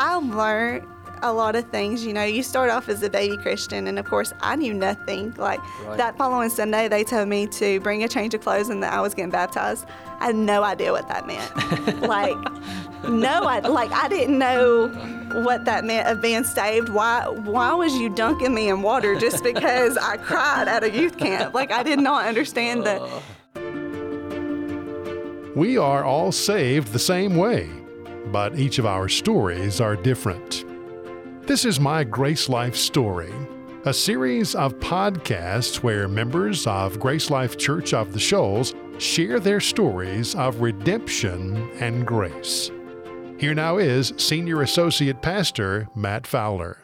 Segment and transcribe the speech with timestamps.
[0.00, 0.86] I learned
[1.22, 2.06] a lot of things.
[2.06, 5.34] You know, you start off as a baby Christian, and of course, I knew nothing.
[5.36, 5.98] Like Right.
[5.98, 9.02] that following Sunday, they told me to bring a change of clothes and that I
[9.02, 9.84] was getting baptized.
[10.20, 12.00] I had no idea what that meant.
[12.16, 12.36] like,
[13.08, 14.88] no, I like I didn't know
[15.44, 16.88] what that meant of being saved.
[16.88, 17.28] Why?
[17.28, 21.52] Why was you dunking me in water just because I cried at a youth camp?
[21.52, 23.02] Like I did not understand that.
[23.02, 23.20] Uh.
[25.54, 27.68] We are all saved the same way,
[28.32, 30.64] but each of our stories are different.
[31.46, 33.32] This is my Grace Life Story,
[33.84, 39.60] a series of podcasts where members of Grace Life Church of the Shoals share their
[39.60, 42.70] stories of redemption and grace.
[43.38, 46.79] Here now is Senior Associate Pastor Matt Fowler.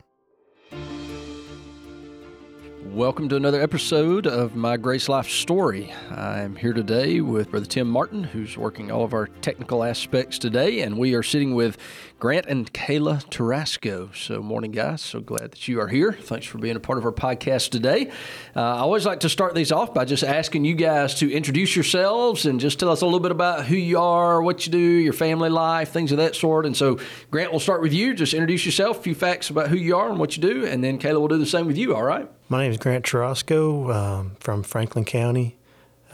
[2.96, 5.92] Welcome to another episode of My Grace Life Story.
[6.10, 10.80] I'm here today with Brother Tim Martin, who's working all of our technical aspects today,
[10.80, 11.76] and we are sitting with
[12.18, 14.16] Grant and Kayla Tarascou.
[14.16, 15.02] So, morning, guys.
[15.02, 16.14] So glad that you are here.
[16.14, 18.10] Thanks for being a part of our podcast today.
[18.56, 21.76] Uh, I always like to start these off by just asking you guys to introduce
[21.76, 24.78] yourselves and just tell us a little bit about who you are, what you do,
[24.78, 26.64] your family life, things of that sort.
[26.64, 26.98] And so,
[27.30, 28.14] Grant, we'll start with you.
[28.14, 30.82] Just introduce yourself, a few facts about who you are and what you do, and
[30.82, 32.26] then Kayla will do the same with you, all right?
[32.48, 35.58] My name is Grant Tarascou um, from Franklin County.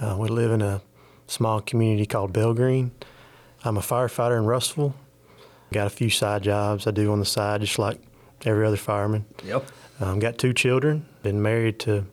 [0.00, 0.82] Uh, we live in a
[1.28, 2.90] small community called Belgreen.
[3.64, 4.96] I'm a firefighter in Russellville.
[5.72, 7.98] Got a few side jobs I do on the side, just like
[8.44, 9.24] every other fireman.
[9.44, 9.66] Yep.
[10.00, 11.06] Um, got two children.
[11.22, 12.04] Been married to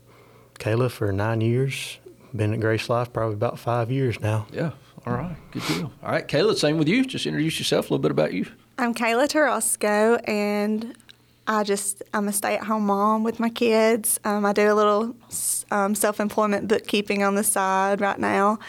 [0.59, 1.99] Kayla for nine years.
[2.33, 4.47] Been at Grace Life probably about five years now.
[4.51, 4.71] Yeah.
[5.05, 5.35] All right.
[5.51, 5.91] Good deal.
[6.03, 7.05] All right, Kayla, same with you.
[7.05, 8.45] Just introduce yourself, a little bit about you.
[8.77, 10.95] I'm Kayla Tarascou, and
[11.47, 14.19] I just I'm a stay-at-home mom with my kids.
[14.23, 15.16] Um, I do a little
[15.71, 18.59] um, self-employment bookkeeping on the side right now,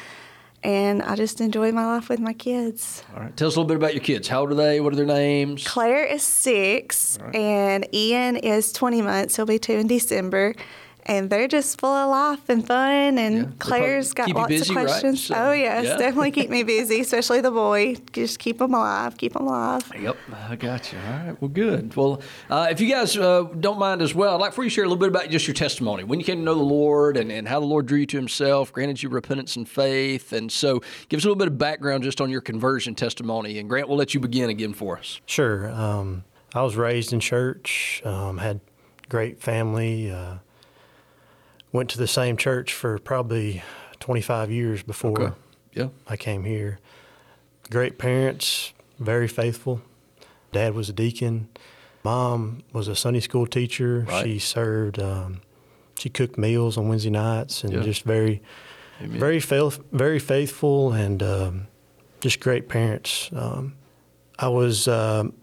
[0.62, 3.02] and I just enjoy my life with my kids.
[3.14, 3.36] All right.
[3.36, 4.28] Tell us a little bit about your kids.
[4.28, 4.80] How old are they?
[4.80, 5.66] What are their names?
[5.66, 9.36] Claire is six, and Ian is 20 months.
[9.36, 10.54] He'll be two in December.
[11.10, 13.18] And they're just full of life and fun.
[13.18, 14.86] And Yeah, Claire's got probably keep you lots busy, of right?
[14.86, 15.24] questions.
[15.24, 15.96] So, oh, yes, yeah.
[15.96, 17.96] definitely keep me busy, especially the boy.
[18.12, 19.82] Just keep them alive, keep them alive.
[20.00, 20.16] Yep,
[20.48, 20.98] I got you.
[20.98, 21.96] All right, well, good.
[21.96, 24.74] Well, uh, if you guys uh, don't mind as well, I'd like for you to
[24.74, 27.16] share a little bit about just your testimony, when you came to know the Lord
[27.16, 30.32] and, and how the Lord drew you to Himself, granted you repentance and faith.
[30.32, 33.58] And so give us a little bit of background just on your conversion testimony.
[33.58, 35.20] And Grant, we'll let you begin again for us.
[35.26, 35.68] Sure.
[35.70, 36.22] Um,
[36.54, 38.60] I was raised in church, um, had
[39.08, 40.34] great family, uh,
[41.72, 43.62] went to the same church for probably
[44.00, 45.36] 25 years before
[45.72, 45.88] Yeah.
[46.08, 46.78] I came here.
[47.70, 49.80] Great parents, very faithful.
[50.52, 51.48] Dad was a deacon.
[52.02, 54.06] Mom was a Sunday school teacher.
[54.08, 54.24] Right.
[54.24, 55.42] She served, um,
[55.98, 57.82] she cooked meals on Wednesday nights and Yeah.
[57.82, 58.42] just very,
[59.00, 59.18] Amen.
[59.20, 61.66] very faith, very faithful and um,
[62.20, 63.30] just great parents.
[63.32, 63.74] Um,
[64.38, 65.34] I was um,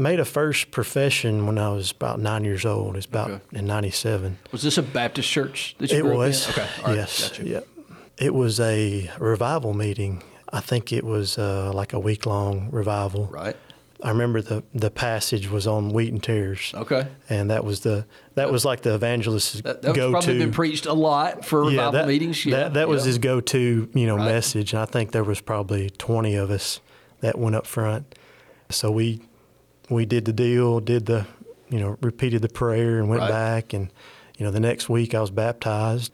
[0.00, 2.96] made a first profession when I was about nine years old.
[2.96, 3.40] It's about Okay.
[3.58, 4.38] in '97.
[4.50, 6.18] Was this a Baptist church that you It grew up in?
[6.20, 6.48] was.
[6.48, 6.66] Okay.
[6.84, 6.96] Right.
[6.96, 7.28] yes.
[7.28, 7.44] Gotcha.
[7.46, 7.68] Yep.
[8.18, 10.22] It was a revival meeting.
[10.52, 13.26] I think it was uh, like a week long revival.
[13.26, 13.56] Right.
[14.02, 16.72] I remember the the passage was on wheat and tares.
[16.74, 17.06] Okay.
[17.28, 20.86] And that was the that was like the evangelist's That, that's go probably been preached
[20.86, 22.44] a lot for revival that, meetings.
[22.46, 22.56] Yeah.
[22.56, 23.08] that, that was yeah.
[23.08, 24.24] his go-to, you know, Right.
[24.24, 24.72] message.
[24.72, 26.80] And I think there was probably 20 of us
[27.20, 28.14] that went up front.
[28.70, 29.20] So we
[29.90, 31.26] we did the deal, did the,
[31.68, 33.30] you know, repeated the prayer and went Right.
[33.30, 33.72] back.
[33.72, 33.90] And
[34.38, 36.12] you know, the next week I was baptized.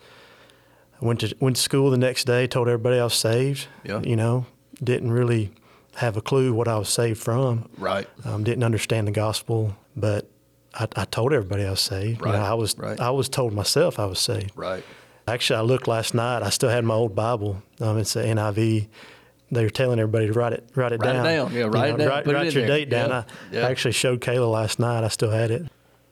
[1.01, 3.69] I went to went to school the next day, told everybody I was saved.
[3.85, 4.01] Yeah.
[4.01, 4.47] You know,
[4.83, 5.53] didn't really
[5.97, 7.69] have a clue what I was saved from.
[7.79, 8.07] Right.
[8.25, 10.29] Um, didn't understand the gospel, but
[10.75, 12.21] I, I told everybody I was saved.
[12.21, 12.99] You know, Right, I was right.
[13.01, 14.53] I was told myself I was saved.
[14.57, 14.85] Right.
[15.29, 16.43] Actually, I looked last night.
[16.43, 17.63] I still had my old Bible.
[17.81, 18.89] Um, it's the NIV.
[19.51, 21.25] They were telling everybody to write it, write it Write it down.
[21.25, 21.53] down.
[21.53, 22.09] Yeah, You write it down.
[22.09, 22.77] Write, Put it write in your there.
[22.79, 23.11] date down.
[23.11, 23.67] Yeah, I, yeah.
[23.67, 25.05] I actually showed Kayla last night.
[25.05, 25.67] I still had it.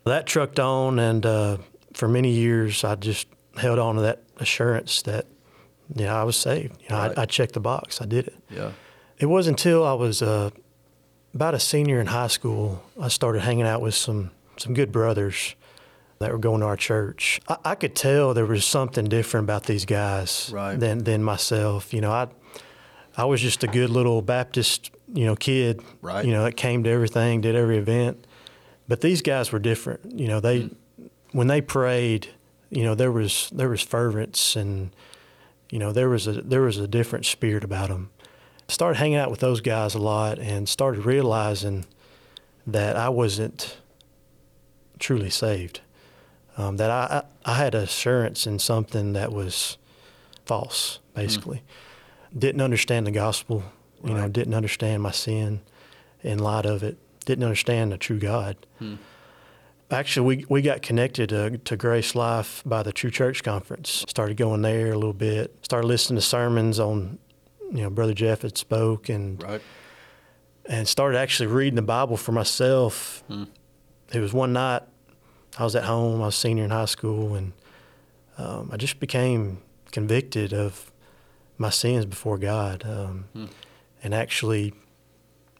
[0.04, 1.56] That trucked on, and uh,
[1.94, 5.26] for many years, I just held on to that assurance that,
[5.96, 6.80] you know, I was saved.
[6.82, 7.18] You know, Right.
[7.18, 8.00] I, I checked the box.
[8.00, 8.34] I did it.
[8.50, 8.72] Yeah.
[9.18, 10.50] It wasn't until I was uh,
[11.34, 15.56] about a senior in high school I started hanging out with some some good brothers
[16.20, 17.40] that were going to our church.
[17.48, 20.78] I, I could tell there was something different about these guys Right.
[20.78, 21.92] than than myself.
[21.94, 22.28] You know, I
[23.16, 25.82] I was just a good little Baptist, you know, kid.
[26.02, 26.24] Right.
[26.24, 28.26] You know, that came to everything, did every event.
[28.88, 30.18] But these guys were different.
[30.18, 30.70] You know, they
[31.32, 32.28] when they prayed,
[32.70, 34.94] you know, there was there was fervence and
[35.70, 38.10] you know there was a there was a different spirit about them.
[38.68, 41.84] Started hanging out with those guys a lot and started realizing
[42.66, 43.76] that I wasn't
[44.98, 45.80] truly saved.
[46.56, 49.76] Um, that I, I I had assurance in something that was
[50.46, 51.62] false, basically.
[52.36, 53.62] Didn't understand the gospel,
[54.04, 55.60] you know, didn't understand my sin
[56.22, 56.96] in light of it.
[57.24, 58.56] didn't understand the true God.
[59.90, 64.04] Actually, we, we got connected to, to Grace Life by the True Church Conference.
[64.08, 65.54] Started going there a little bit.
[65.62, 67.18] Started listening to sermons on,
[67.70, 69.60] you know, Brother Jeff had spoke and Right.
[70.66, 73.22] and started actually reading the Bible for myself.
[74.12, 74.82] It was one night
[75.58, 76.20] I was at home.
[76.22, 77.52] I was senior in high school, and
[78.38, 79.58] um, I just became
[79.92, 80.90] convicted of
[81.58, 83.26] my sins before God, um,
[84.02, 84.72] and actually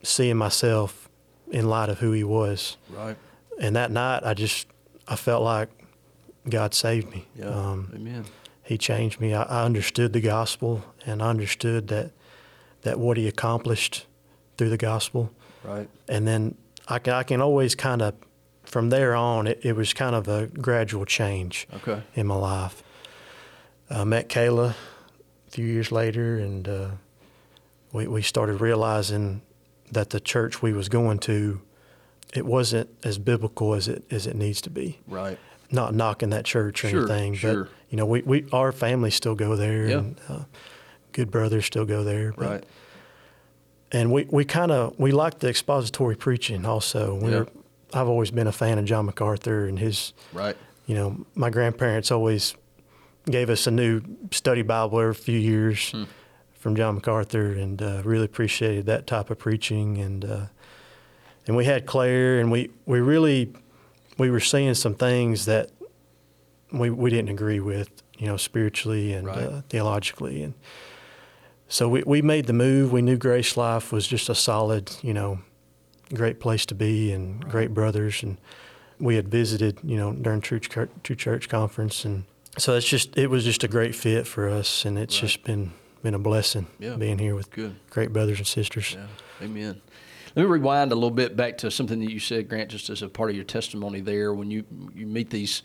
[0.02, 1.08] seeing myself
[1.50, 2.76] in light of who He was.
[2.90, 3.16] Right.
[3.60, 4.66] And that night, I just
[5.06, 5.68] I felt like
[6.48, 7.26] God saved me.
[7.36, 7.46] Yeah.
[7.46, 8.24] Um, Amen.
[8.62, 9.34] he changed me.
[9.34, 12.10] I, I understood the gospel, and I understood that
[12.82, 14.06] that what He accomplished
[14.56, 15.30] through the gospel
[15.64, 15.88] Right.
[16.08, 16.54] and then
[16.86, 18.12] I can, I can always kind of
[18.64, 22.02] from there on it, it was kind of a gradual change Okay.
[22.14, 22.82] in my life
[23.90, 24.74] i met kayla
[25.54, 26.88] few years later and uh,
[27.92, 29.40] we, we started realizing
[29.92, 31.60] that the church we was going to
[32.34, 35.38] it wasn't as biblical as it as it needs to be Right.
[35.70, 37.64] not knocking that church or Sure, anything sure.
[37.64, 39.98] but you know we, we our family still go there Yeah.
[39.98, 40.42] and uh,
[41.12, 42.64] good brothers still go there but- Right.
[43.92, 47.14] and we, we kind of we like the expository preaching also.
[47.14, 47.38] We Yeah.
[47.40, 47.48] were,
[47.92, 50.14] I've always been a fan of John MacArthur and his.
[50.32, 50.56] Right.
[50.86, 52.56] You know, my grandparents always
[53.26, 56.04] gave us a new study Bible every few years Hmm.
[56.52, 59.98] from John MacArthur, and uh, really appreciated that type of preaching.
[59.98, 60.46] And uh,
[61.46, 63.52] and we had Claire, and we, we really
[64.18, 65.70] we were seeing some things that
[66.72, 69.38] we we didn't agree with, you know, spiritually and Right.
[69.38, 70.54] uh, theologically, and
[71.68, 72.92] so we, we made the move.
[72.92, 75.38] We knew Grace Life was just a solid, you know,
[76.12, 78.22] great place to be and great brothers.
[78.22, 78.36] And
[79.00, 82.04] we had visited, you know, during True Church, True Church Conference.
[82.04, 82.24] And
[82.58, 84.84] so it's just, it was just a great fit for us.
[84.84, 85.22] And it's Right.
[85.28, 85.72] just been,
[86.02, 86.96] been a blessing Yeah.
[86.96, 87.74] being here with Good.
[87.90, 88.96] great brothers and sisters.
[88.96, 89.44] Yeah.
[89.46, 89.80] Amen.
[90.36, 93.02] Let me rewind a little bit back to something that you said, Grant, just as
[93.02, 94.34] a part of your testimony there.
[94.34, 94.64] When you
[94.94, 95.62] you meet these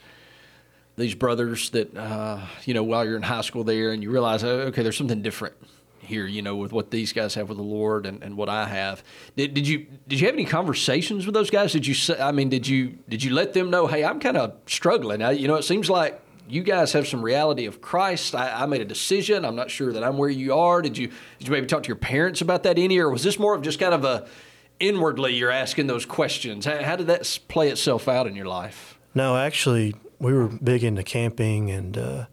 [0.95, 4.43] these brothers that uh, you know while you're in high school there, and you realize,
[4.43, 5.55] oh, okay, there's something different
[6.01, 8.65] here, you know, with what these guys have with the Lord and, and what I
[8.67, 9.03] have.
[9.35, 11.71] Did, did you did you have any conversations with those guys?
[11.73, 14.37] Did you say, I mean, did you did you let them know, hey, I'm kind
[14.37, 15.23] of struggling.
[15.23, 18.35] I, you know, it seems like you guys have some reality of Christ.
[18.35, 19.45] I, I made a decision.
[19.45, 20.81] I'm not sure that I'm where you are.
[20.81, 21.07] Did you
[21.37, 23.61] did you maybe talk to your parents about that any, or was this more of
[23.61, 24.27] just kind of a
[24.79, 26.65] inwardly you're asking those questions?
[26.65, 28.97] How, how did that play itself out in your life?
[29.13, 32.25] No, actually, we were big into camping, and uh,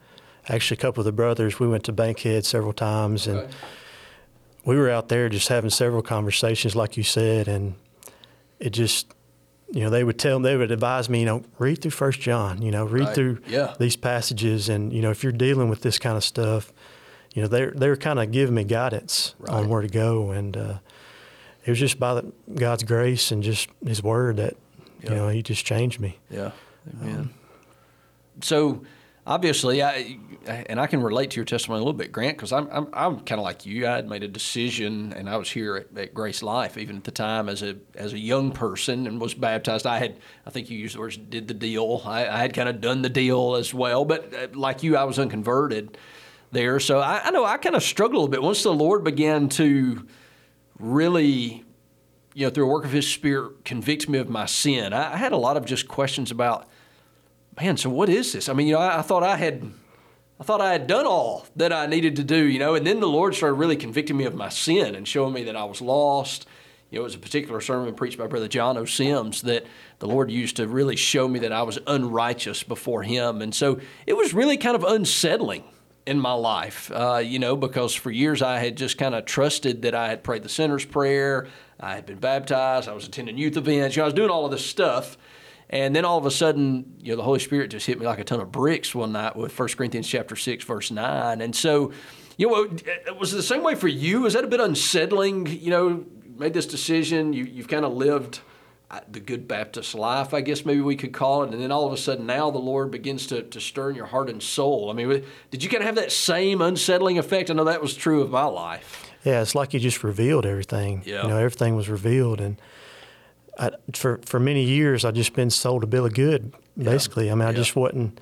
[0.48, 3.48] actually, a couple of the brothers, we went to Bankhead several times, and
[4.64, 7.74] we were out there just having several conversations, like you said, and
[8.60, 9.14] it just,
[9.70, 12.20] you know, they would tell, them, they would advise me, you know, read through First
[12.20, 13.14] John, you know, read Right.
[13.14, 13.74] through Yeah.
[13.78, 16.72] these passages, and you know, if you're dealing with this kind of stuff,
[17.34, 19.52] you know, they're they're kind of giving me guidance Right.
[19.54, 20.74] on where to go, and uh,
[21.64, 24.56] it was just by the, God's grace and just His Word that,
[25.02, 25.10] Yeah.
[25.10, 26.18] you know, He just changed me.
[26.30, 26.52] Yeah,
[27.02, 27.30] amen.
[28.40, 28.82] so
[29.26, 32.68] obviously, I and I can relate to your testimony a little bit, Grant, because I'm
[32.70, 33.86] I'm, I'm kind of like you.
[33.86, 37.04] I had made a decision, and I was here at, at Grace Life even at
[37.04, 39.86] the time as a as a young person and was baptized.
[39.86, 42.02] I had I think you used the words did the deal.
[42.04, 45.04] I, I had kind of done the deal as well, but uh, like you, I
[45.04, 45.98] was unconverted
[46.52, 46.80] there.
[46.80, 49.48] So I, I know I kind of struggled a little bit once the Lord began
[49.50, 50.06] to
[50.78, 51.64] really
[52.36, 54.92] you know, through a work of His Spirit, convicts me of my sin.
[54.92, 56.68] I, I had a lot of just questions about,
[57.60, 57.76] man.
[57.76, 58.48] So what is this?
[58.48, 59.70] I mean, you know, I, I thought I had,
[60.40, 63.00] I thought I had done all that I needed to do, you know, and then
[63.00, 65.80] the Lord started really convicting me of my sin and showing me that I was
[65.80, 66.46] lost.
[66.90, 68.84] You know, it was a particular sermon preached by Brother John O.
[68.84, 69.66] Sims that
[69.98, 73.80] the Lord used to really show me that I was unrighteous before Him, and so
[74.06, 75.64] it was really kind of unsettling
[76.06, 79.82] in my life, uh, you know, because for years I had just kind of trusted
[79.82, 81.48] that I had prayed the sinner's prayer,
[81.80, 84.44] I had been baptized, I was attending youth events, you know, I was doing all
[84.44, 85.18] of this stuff.
[85.68, 88.20] And then all of a sudden, you know, the Holy Spirit just hit me like
[88.20, 91.40] a ton of bricks one night with 1 Corinthians chapter 6, verse 9.
[91.40, 91.92] And so,
[92.36, 94.22] you know, it was the same way for you?
[94.22, 95.46] Was that a bit unsettling?
[95.46, 96.04] You know,
[96.38, 98.40] made this decision, you, you've kind of lived
[98.88, 101.52] uh, the good Baptist life, I guess maybe we could call it.
[101.52, 104.06] And then all of a sudden now the Lord begins to, to stir in your
[104.06, 104.90] heart and soul.
[104.90, 107.50] I mean, did you kind of have that same unsettling effect?
[107.50, 109.10] I know that was true of my life.
[109.24, 111.02] Yeah, it's like you just revealed everything.
[111.04, 111.22] Yeah.
[111.22, 112.60] You know, everything was revealed, and
[113.58, 116.52] I, for for many years, I just been sold a bill of good.
[116.78, 117.56] Basically, I mean, I Yeah.
[117.56, 118.20] just wasn't,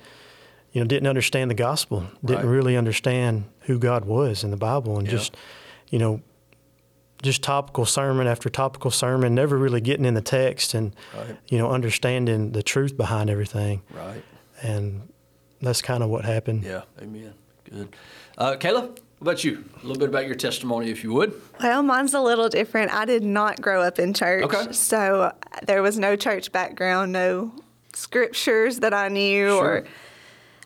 [0.71, 2.51] you know, didn't understand the gospel, didn't Right.
[2.51, 5.11] really understand who God was in the Bible, and Yeah.
[5.17, 5.35] just,
[5.89, 6.21] you know,
[7.21, 11.37] just topical sermon after topical sermon, never really getting in the text and, Right.
[11.47, 14.23] you know, understanding the truth behind everything, Right.
[14.61, 15.09] and
[15.61, 16.63] that's kind of what happened.
[16.63, 16.83] Yeah.
[17.01, 17.33] Amen.
[17.69, 17.89] Good.
[18.37, 19.63] Uh, Kayla, What about you?
[19.81, 21.33] A little bit about your testimony, if you would.
[21.61, 22.93] Well, mine's a little different.
[22.93, 24.43] I did not grow up in church.
[24.43, 24.71] Okay.
[24.73, 25.31] So
[25.65, 27.51] there was no church background, no
[27.93, 29.65] scriptures that I knew Sure.
[29.77, 29.85] or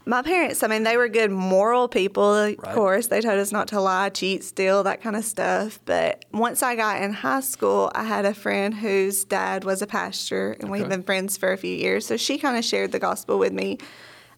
[0.06, 2.74] my parents, I mean, they were good moral people, of Right.
[2.74, 3.08] course.
[3.08, 5.80] They told us not to lie, cheat, steal, that kind of stuff.
[5.86, 9.88] But once I got in high school, I had a friend whose dad was a
[9.88, 12.08] pastor, and we've been friends for a few years.
[12.08, 13.78] So she kind of shared the gospel with me.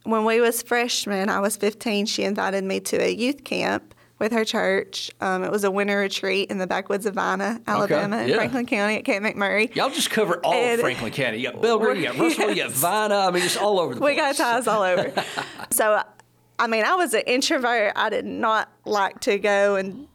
[0.03, 4.31] When we was freshmen, I was 15, she invited me to a youth camp with
[4.31, 5.09] her church.
[5.19, 8.35] Um, it was a winter retreat in the backwoods of Vina, Alabama, in yeah.
[8.35, 9.75] Franklin County at Camp McMurray.
[9.75, 11.39] Y'all just cover all of Franklin County.
[11.39, 13.15] You got Belgreen, you got Russell, you got Vina.
[13.15, 14.11] I mean, just all over the place.
[14.11, 15.11] We got ties all over.
[15.71, 16.03] so,
[16.59, 17.93] I mean, I was an introvert.
[17.95, 20.07] I did not like to go and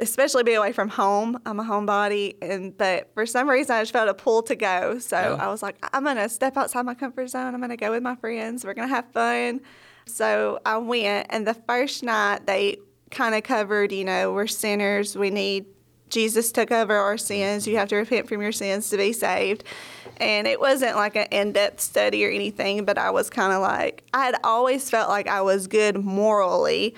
[0.00, 1.40] especially be away from home.
[1.46, 4.98] I'm a homebody, and but for some reason I just felt a pull to go.
[4.98, 5.42] So Yeah.
[5.42, 7.54] I was like, I'm gonna step outside my comfort zone.
[7.54, 8.66] I'm gonna go with my friends.
[8.66, 9.62] We're gonna have fun.
[10.06, 12.76] So I went, and the first night they
[13.10, 15.16] kind of covered, you know, we're sinners.
[15.16, 15.66] We need
[16.08, 17.66] Jesus took over our sins.
[17.66, 19.64] You have to repent from your sins to be saved.
[20.18, 23.60] And it wasn't like an in depth study or anything, but I was kind of
[23.60, 26.94] like, I had always felt like I was good morally.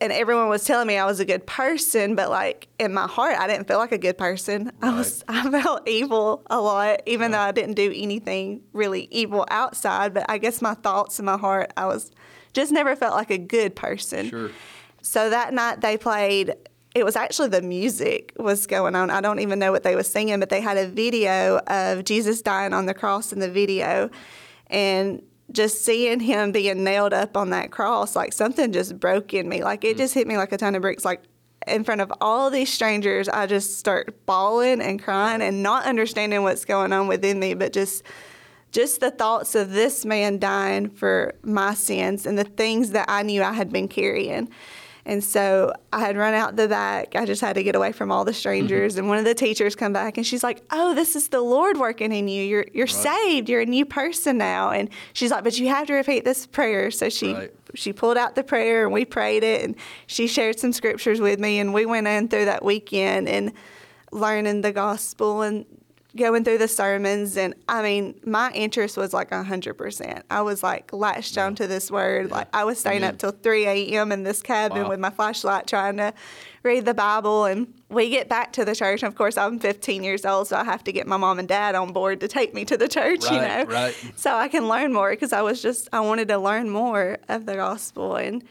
[0.00, 3.36] And everyone was telling me I was a good person, but like in my heart,
[3.38, 4.72] I didn't feel like a good person.
[4.82, 9.46] I was, I felt evil a lot, even though I didn't do anything really evil
[9.50, 10.14] outside.
[10.14, 12.10] But I guess my thoughts in my heart, I was
[12.52, 14.28] just never felt like a good person.
[14.30, 14.50] Sure.
[15.10, 16.54] So that night they played.
[16.94, 19.10] It was actually the music was going on.
[19.10, 22.42] I don't even know what they were singing, but they had a video of Jesus
[22.42, 24.08] dying on the cross in the video,
[24.68, 29.48] and just seeing him being nailed up on that cross, like something just broke in
[29.48, 29.64] me.
[29.64, 29.98] Like it mm.
[29.98, 31.04] just hit me like a ton of bricks.
[31.04, 31.24] Like
[31.66, 36.44] in front of all these strangers, I just start bawling and crying and not understanding
[36.44, 38.04] what's going on within me, but just
[38.70, 43.24] just the thoughts of this man dying for my sins and the things that I
[43.24, 44.48] knew I had been carrying.
[45.04, 47.16] And so I had run out the back.
[47.16, 48.38] I just had to get away from all the mm-hmm.
[48.38, 48.96] strangers.
[48.96, 51.78] And one of the teachers come back and she's like, "Oh, this is the Lord
[51.78, 52.42] working in you.
[52.42, 53.48] You're you're saved.
[53.48, 56.90] You're a new person now." And she's like, "But you have to repeat this prayer."
[56.90, 57.50] So she Right.
[57.74, 59.76] she pulled out the prayer and we prayed it and
[60.06, 63.52] she shared some scriptures with me and we went in through that weekend and
[64.12, 65.64] learning the gospel and
[66.16, 70.24] going through the sermons and I mean my interest was like hundred percent.
[70.30, 72.30] I was like latched onto this word.
[72.30, 73.18] Like I was staying up mm-hmm.
[73.18, 74.88] till three AM in this cabin Wow.
[74.90, 76.12] with my flashlight trying to
[76.62, 80.02] read the Bible and we get back to the church and of course I'm fifteen
[80.02, 82.54] years old so I have to get my mom and dad on board to take
[82.54, 83.64] me to the church, you know.
[83.68, 83.94] right.
[84.16, 87.46] So I can learn more because I was just I wanted to learn more of
[87.46, 88.42] the gospel and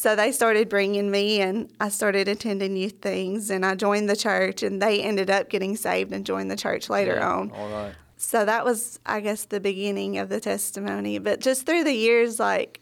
[0.00, 4.16] so they started bringing me and I started attending youth things and I joined the
[4.16, 7.50] church and they ended up getting saved and joined the church later Yeah, on.
[7.50, 7.92] All right.
[8.16, 12.40] So that was I guess the beginning of the testimony, but just through the years
[12.40, 12.80] like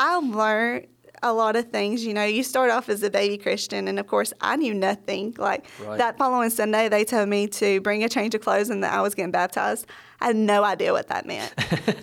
[0.00, 0.88] I learned
[1.22, 2.04] a lot of things.
[2.04, 5.34] You know, you start off as a baby Christian, and of course, I knew nothing.
[5.38, 5.96] Like Right.
[5.98, 9.00] that following Sunday, they told me to bring a change of clothes and that I
[9.02, 9.86] was getting baptized.
[10.22, 11.52] I had no idea what that meant.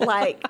[0.00, 0.44] like,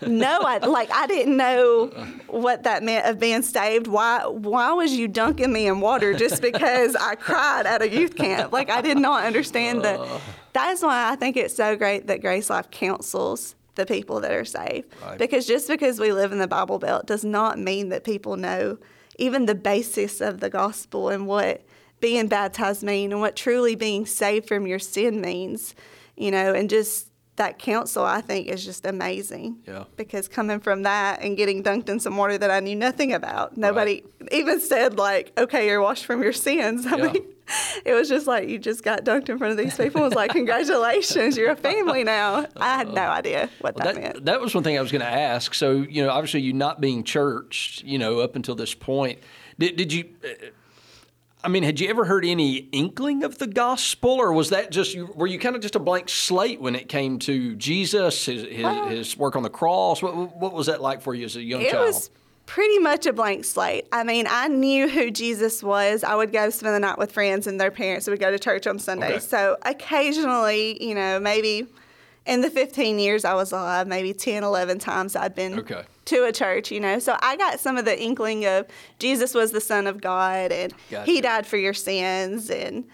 [0.00, 1.88] no, I like I didn't know
[2.28, 3.86] what that meant of being saved.
[3.86, 4.26] Why?
[4.26, 8.52] Why was you dunking me in water just because I cried at a youth camp?
[8.52, 10.00] Like I did not understand that.
[10.54, 14.44] That's why I think it's so great that Grace Life counsels the people that are
[14.44, 14.88] saved.
[15.02, 15.18] Right.
[15.18, 18.78] Because just because we live in the Bible Belt does not mean that people know
[19.18, 21.62] even the basis of the gospel and what
[22.00, 25.74] being baptized mean and what truly being saved from your sin means,
[26.16, 27.09] you know, and just
[27.40, 29.56] that counsel I think is just amazing.
[29.66, 29.84] Yeah.
[29.96, 33.56] Because coming from that and getting dunked in some water that I knew nothing about,
[33.56, 37.12] nobody even said like, "Okay, you're washed from your sins." I Yeah.
[37.12, 37.22] mean,
[37.84, 40.02] it was just like you just got dunked in front of these people.
[40.02, 43.94] It was like, "Congratulations, you're a family now." I had no idea what Well, that,
[43.94, 44.24] that, meant.
[44.26, 45.54] that was one thing I was going to ask.
[45.54, 49.18] So, you know, obviously you not being churched, you know, up until this point,
[49.58, 50.28] did, did you, uh,
[51.42, 54.96] I mean, had you ever heard any inkling of the gospel or was that just,
[54.98, 58.88] were you kind of just a blank slate when it came to Jesus, his, his,
[58.88, 60.02] his work on the cross?
[60.02, 61.86] What, what was that like for you as a young It child?
[61.86, 62.10] was
[62.46, 63.86] pretty much a blank slate.
[63.92, 66.04] I mean, I knew who Jesus was.
[66.04, 68.66] I would go spend the night with friends and their parents would go to church
[68.66, 69.08] on Sunday.
[69.08, 69.18] Okay.
[69.20, 71.66] So occasionally, you know, maybe
[72.26, 75.82] in the 15 years I was alive, maybe 10, 11 times I'd been Okay.
[76.06, 76.98] to a church, you know.
[76.98, 78.66] So I got some of the inkling of
[78.98, 81.10] Jesus was the Son of God and Gotcha.
[81.10, 82.84] He died for your sins and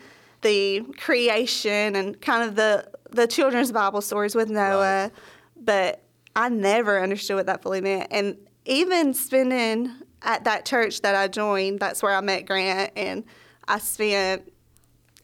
[0.43, 5.11] the creation and kind of the the children's Bible stories with Noah.
[5.57, 6.03] But
[6.35, 8.09] I never understood what that fully meant.
[8.11, 9.93] And even spending
[10.23, 13.25] at that church that I joined, that's where I met Grant and
[13.69, 14.53] I spent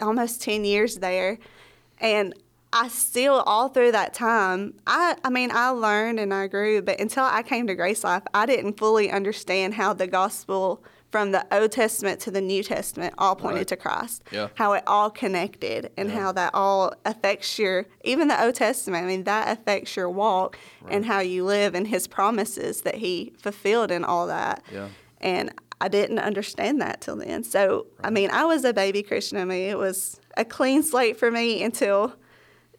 [0.01, 1.39] almost 10 years there.
[1.99, 2.35] And
[2.73, 7.00] I still, all through that time, I, I mean, I learned and I grew, but
[7.00, 11.47] until I came to Grace Life, I didn't fully understand how the gospel from the
[11.55, 13.69] Old Testament to the New Testament all pointed Right.
[13.69, 14.23] to Christ.
[14.31, 14.49] Yeah.
[14.55, 19.05] How it all connected and how that all affects your even the Old Testament.
[19.05, 23.35] I mean that affects your walk and how you live and His promises that He
[23.37, 24.62] fulfilled and all that.
[24.73, 24.88] Yeah.
[25.21, 25.52] And
[25.83, 27.45] I didn't understand that till then.
[27.45, 29.37] So I mean I was a baby Christian.
[29.37, 32.14] I mean it was a clean slate for me until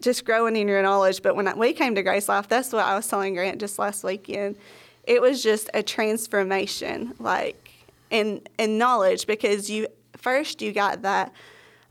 [0.04, 1.22] just growing in your knowledge.
[1.22, 4.04] But when we came to Grace Life, that's what I was telling Grant just last
[4.04, 4.56] weekend.
[5.04, 7.70] It was just a transformation, like
[8.10, 11.32] in in knowledge, because you first you got that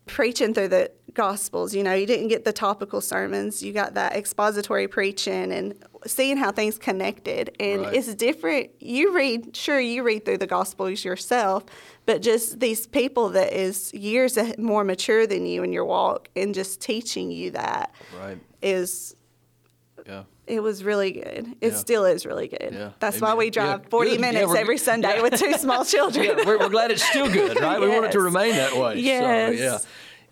[0.05, 1.73] preaching through the gospels.
[1.73, 3.61] You know, you didn't get the topical sermons.
[3.63, 5.73] You got that expository preaching and
[6.05, 7.55] seeing how things connected.
[7.59, 7.93] And Right.
[7.95, 8.71] it's different.
[8.79, 11.63] You read, sure, you read through the gospels yourself,
[12.05, 16.53] but just these people that is years more mature than you in your walk and
[16.53, 18.37] just teaching you that Right.
[18.61, 19.15] is
[20.05, 20.23] Yeah.
[20.47, 21.55] It was really good.
[21.61, 21.77] It Yeah.
[21.77, 22.69] still is really good.
[22.73, 22.89] Yeah.
[22.99, 23.37] That's why Amen.
[23.37, 24.21] we Yeah, drive 40 good.
[24.21, 24.77] Minutes we're every.
[24.77, 25.21] Sunday Yeah.
[25.21, 26.25] with two small children.
[26.37, 27.79] yeah, we're, we're glad it's still good, right?
[27.79, 28.99] We want it to remain that way.
[28.99, 29.57] Yes.
[29.57, 29.77] So, yeah.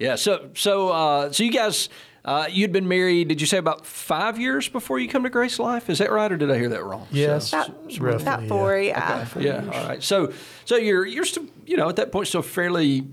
[0.10, 0.16] Yeah.
[0.16, 1.88] So, so, uh, so you guys,
[2.26, 3.28] uh, you'd been married.
[3.30, 5.90] Did you say about five years before you come to Grace Life?
[5.90, 7.08] Is that right, or did I hear that wrong?
[7.12, 8.48] Yes, About, roughly, about yeah.
[8.48, 9.26] four, yeah.
[9.40, 9.64] Yeah.
[9.74, 10.04] All right.
[10.04, 10.32] So,
[10.66, 13.08] so you're you're still, you know, at that point, still fairly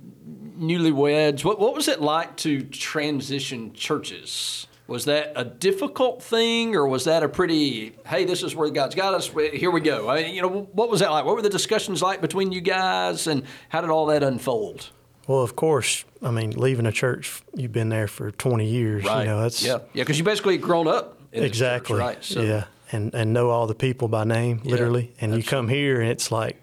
[0.58, 1.44] newlyweds.
[1.44, 4.66] What what was it like to transition churches?
[4.88, 8.94] Was that a difficult thing, or was that a pretty, hey, this is where God's
[8.94, 9.28] got us.
[9.28, 10.08] Here we go.
[10.08, 11.26] I mean, you know, what was that like?
[11.26, 14.88] What were the discussions like between you guys, and how did all that unfold?
[15.26, 19.04] Well, of course, I mean, leaving a church, you've been there for 20 years.
[19.04, 19.20] Right.
[19.20, 22.24] You know, that's yeah, yeah, because you basically grown up in this church, exactly right?
[22.24, 25.12] So, yeah, and and know all the people by name, Yeah, literally.
[25.20, 26.56] and you come here, and it's like,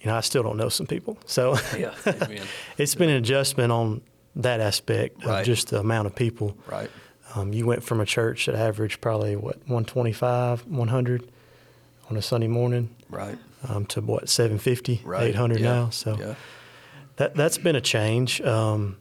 [0.00, 1.16] you know, I still don't know some people.
[1.24, 1.94] So Yeah.
[2.76, 4.02] It's been an adjustment on
[4.36, 6.58] that aspect of just the amount of people.
[6.70, 6.90] Right.
[7.34, 11.30] Um, you went from a church that averaged probably what 125, 100
[12.10, 13.38] on a Sunday morning Right.
[13.68, 15.24] um, to what 750, Right.
[15.30, 15.72] 800 yeah.
[15.72, 15.88] now.
[15.90, 16.34] So Yeah.
[17.16, 18.40] that that's been a change.
[18.42, 18.96] Um,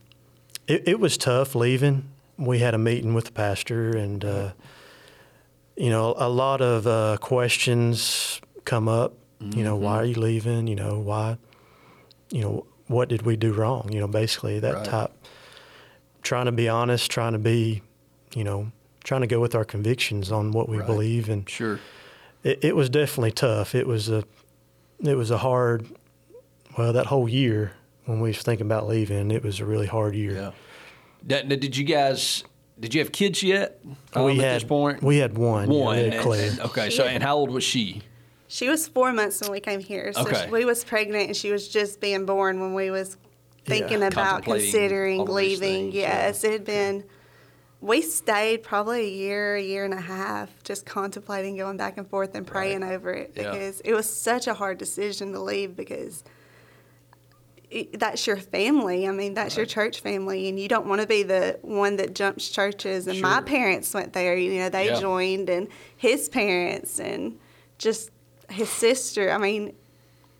[0.68, 2.06] it, it was tough leaving.
[2.38, 4.52] We had a meeting with the pastor, and uh,
[5.76, 9.14] you know, a lot of uh, questions come up.
[9.40, 9.84] You know, Mm-hmm.
[9.84, 10.68] why are you leaving?
[10.68, 11.38] You know, why?
[12.32, 13.90] You know, what did we do wrong?
[13.92, 14.86] You know, basically that Right.
[14.86, 15.12] type.
[16.22, 17.82] Trying to be honest, trying to be,
[18.36, 18.72] you know,
[19.04, 20.86] trying to go with our convictions on what we Right.
[20.88, 21.80] believe, and Sure.
[22.44, 23.76] it, it was definitely tough.
[23.76, 24.24] It was a,
[25.04, 25.88] it was a hard.
[26.78, 27.74] Well, that whole year
[28.06, 30.34] when we was thinking about leaving, it was a really hard year.
[30.34, 30.52] Yeah.
[31.26, 32.44] Did, did you guys?
[32.80, 33.80] Did you have kids yet?
[34.14, 35.04] um, we at had this point.
[35.04, 35.70] we had one.
[35.70, 35.96] one.
[35.98, 36.50] we had and- Claire.
[36.50, 36.90] and- okay.
[36.90, 38.02] So, and how old was she?
[38.48, 40.12] She was four months when we came here.
[40.14, 40.46] So Okay.
[40.46, 43.18] she- we was pregnant and she was just being born when we was
[43.66, 44.08] thinking Yeah.
[44.08, 45.60] about considering leaving.
[45.92, 46.26] things, yeah.
[46.28, 47.04] yes, it had been.
[47.84, 52.08] We stayed probably a year, a year and a half, just contemplating going back and
[52.10, 53.52] forth and praying over it Yeah.
[53.52, 56.24] because it was such a hard decision to leave because
[57.70, 59.06] it, that's your family.
[59.06, 62.16] I mean, that's your church family, and you don't want to be the one that
[62.16, 63.06] jumps churches.
[63.08, 64.38] And my parents went there.
[64.38, 65.00] You know, they Yeah.
[65.02, 65.68] joined, and
[65.98, 67.38] his parents, and
[67.78, 68.12] just
[68.50, 69.30] his sister.
[69.30, 69.74] I mean,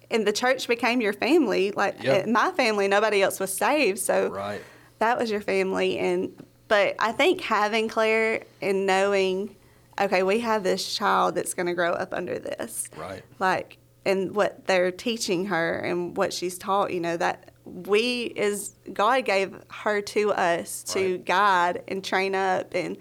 [0.10, 1.72] and the church became your family.
[1.72, 2.26] Like Yeah.
[2.26, 4.62] my family, nobody else was saved, so Right.
[5.00, 5.98] that was your family.
[5.98, 6.32] And
[6.74, 9.56] but I think having Claire and knowing,
[10.02, 13.22] okay, we have this child that's going to grow up under this Right.
[13.38, 18.74] like and what they're teaching her and what she's taught you know that we is
[18.92, 21.26] god gave her to us to Right.
[21.26, 22.98] guide and train up and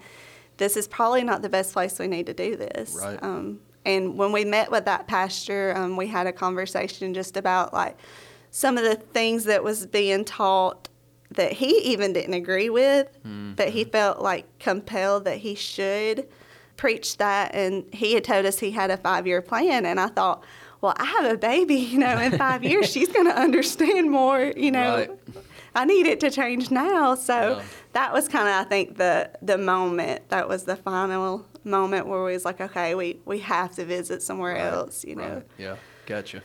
[0.57, 3.21] this is probably not the best place we need to do this Right.
[3.21, 7.73] um, and when we met with that pastor um, we had a conversation just about
[7.73, 7.97] like
[8.51, 10.87] some of the things that was being taught
[11.35, 13.53] that he even didn't agree with mm-hmm.
[13.53, 16.27] but he felt like compelled that he should
[16.77, 20.07] preach that and he had told us he had a five year plan and i
[20.07, 20.43] thought
[20.81, 24.51] well i have a baby you know in five years she's going to understand more
[24.57, 25.11] you know Right.
[25.75, 27.63] i need it to change now so Yeah.
[27.93, 32.23] that was kind of i think the the moment that was the final moment where
[32.23, 35.43] we was like okay we we have to visit somewhere else you know Right.
[35.57, 35.75] Yeah.
[36.05, 36.41] Gotcha.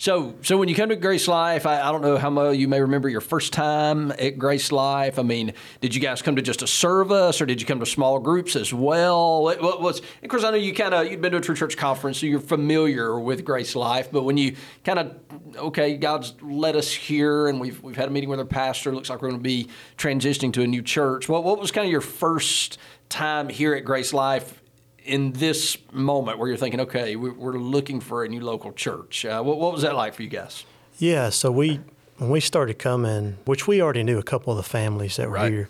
[0.00, 2.68] So, so when you come to Grace Life, I, I don't know how much you
[2.68, 5.18] may remember your first time at Grace Life.
[5.18, 7.86] I mean, did you guys come to just a service, or did you come to
[7.86, 9.42] small groups as well?
[9.42, 10.00] What, what was?
[10.22, 12.26] Of course, I know you kind of you've been to a true church conference, so
[12.26, 14.12] you're familiar with Grace Life.
[14.12, 15.16] But when you kind of
[15.56, 18.94] okay, God's led us here, and we've we've had a meeting with our pastor.
[18.94, 21.28] Looks like we're going to be transitioning to a new church.
[21.28, 24.62] What what was kind of your first time here at Grace Life?
[25.08, 29.24] In this moment where you're thinking, okay, we- we're looking for a new local church.
[29.24, 30.64] Uh, what, what was that like for you guys?
[30.98, 31.80] Yeah, so we
[32.18, 35.34] when we started coming, which we already knew a couple of the families that were
[35.36, 35.52] Right.
[35.52, 35.68] here,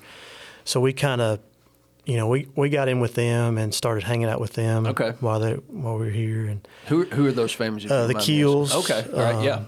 [0.65, 1.41] so we kind of,
[2.07, 5.13] you know, we, we got in with them and started hanging out with them Okay.
[5.21, 7.91] while they while we were here, and Who, who are those families?
[7.91, 8.35] Uh, the don't mind me asking?
[8.37, 9.61] Keels, Okay, all right, um, yeah.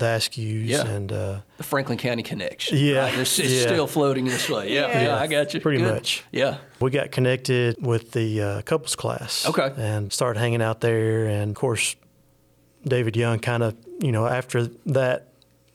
[0.00, 0.86] The Askews Yeah.
[0.86, 2.76] and uh, The Franklin County connection.
[2.78, 3.18] Yeah, right?
[3.18, 3.60] it's, it's yeah.
[3.62, 4.72] still floating this way.
[4.74, 5.20] Yeah, yeah, Yeah.
[5.20, 5.60] I got you.
[5.60, 5.94] Pretty Good.
[5.94, 6.24] much.
[6.32, 6.58] Yeah.
[6.80, 9.46] we got connected with the uh, couples class.
[9.46, 9.72] Okay.
[9.76, 11.26] And started hanging out there.
[11.26, 11.94] And of course,
[12.84, 15.28] David Young kind of, you know, after that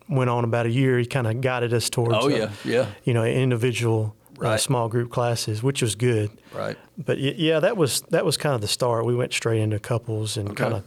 [0.10, 2.86] went on about a year, he kind of guided us towards, Oh uh, yeah, yeah.
[3.04, 6.30] you know, individual uh, small group classes, which was good.
[6.54, 6.78] Right.
[6.98, 9.06] But y- yeah, that was that was kind of the start.
[9.06, 10.64] We went straight into couples and Okay.
[10.64, 10.84] kind of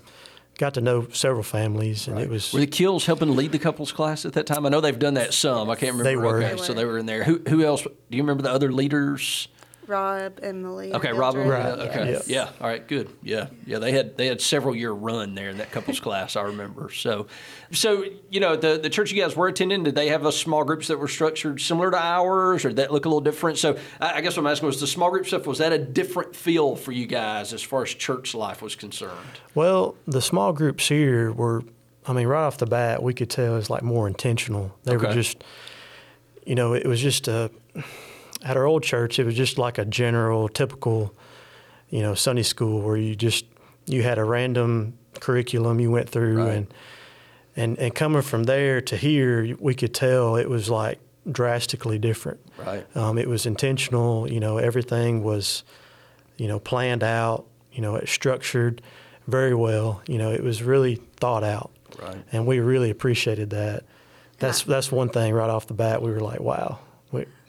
[0.58, 3.92] got to know several families, and it was Were the Kills helping lead the couples
[3.92, 4.66] class at that time?
[4.66, 5.70] I know they've done that some.
[5.70, 6.04] I can't remember.
[6.04, 6.42] They were.
[6.42, 7.24] Okay, They so they were in there.
[7.24, 7.82] Who who else?
[7.84, 9.48] Do you remember the other leaders?
[9.88, 10.94] Rob and Malia.
[10.96, 11.48] Okay, Robin.
[11.48, 11.88] Mildred, Right.
[11.88, 12.10] Okay.
[12.12, 12.28] yes.
[12.28, 12.50] Yeah.
[12.60, 12.86] All right.
[12.86, 13.08] Good.
[13.22, 13.48] Yeah.
[13.66, 13.78] Yeah.
[13.78, 16.36] They had they had several year run there in that couples class.
[16.36, 16.90] I remember.
[16.92, 17.26] So,
[17.72, 19.82] so you know the the church you guys were attending.
[19.84, 22.92] Did they have a small groups that were structured similar to ours, or did that
[22.92, 23.58] look a little different?
[23.58, 25.46] So, I, I guess what I'm asking was the small group stuff.
[25.46, 29.40] Was that a different feel for you guys as far as church life was concerned?
[29.54, 31.62] well, the small groups here were.
[32.06, 34.74] I mean, right off the bat, we could tell it was like more intentional.
[34.84, 35.44] They were just,
[36.46, 37.50] you know, it was just a.
[38.44, 41.12] At our old church, it was just like a general, typical,
[41.90, 43.44] you know, Sunday school where you just
[43.86, 46.52] you had a random curriculum you went through, Right.
[46.56, 46.74] and
[47.56, 50.98] and and coming from there to here, we could tell it was like
[51.30, 52.38] drastically different.
[52.64, 52.86] Right.
[52.96, 54.30] Um, it was intentional.
[54.30, 55.64] You know, everything was,
[56.36, 57.44] you know, planned out.
[57.72, 58.80] You know, it structured
[59.26, 60.00] very well.
[60.06, 61.70] You know, it was really thought out,
[62.00, 62.16] Right.
[62.32, 63.84] and we really appreciated that.
[64.38, 66.00] That's that's one thing right off the bat.
[66.02, 66.78] We were like, wow,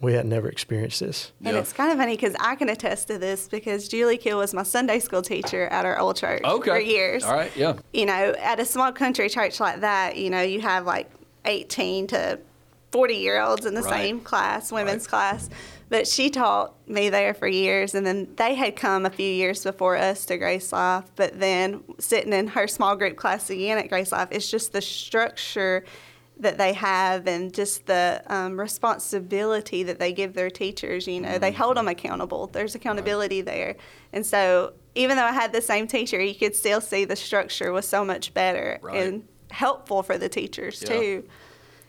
[0.02, 1.32] we we had never experienced this.
[1.46, 1.62] And Yeah.
[1.62, 4.64] it's kind of funny because I can attest to this because Julie Kill was my
[4.64, 6.70] Sunday school teacher at our old church Okay.
[6.72, 7.24] for years.
[7.24, 7.52] All right.
[7.56, 7.74] Yeah.
[7.94, 11.12] You know, at a small country church like that, you know, you have like
[11.46, 12.40] 18 to
[12.92, 14.02] 40 year olds in the Right.
[14.02, 15.10] same class, women's Right.
[15.10, 15.50] class.
[15.90, 19.64] But she taught me there for years, and then they had come a few years
[19.64, 21.06] before us to Grace Life.
[21.16, 24.82] But then sitting in her small group class again at Grace Life, it's just the
[24.82, 25.84] structure
[26.40, 31.08] that they have and just the um, responsibility that they give their teachers.
[31.08, 32.48] You know, they hold them accountable.
[32.48, 33.76] There's accountability there.
[34.14, 37.72] And so, even though I had the same teacher, you could still see the structure
[37.72, 38.96] was so much better Right.
[39.08, 40.88] and helpful for the teachers Yeah.
[40.90, 41.24] too.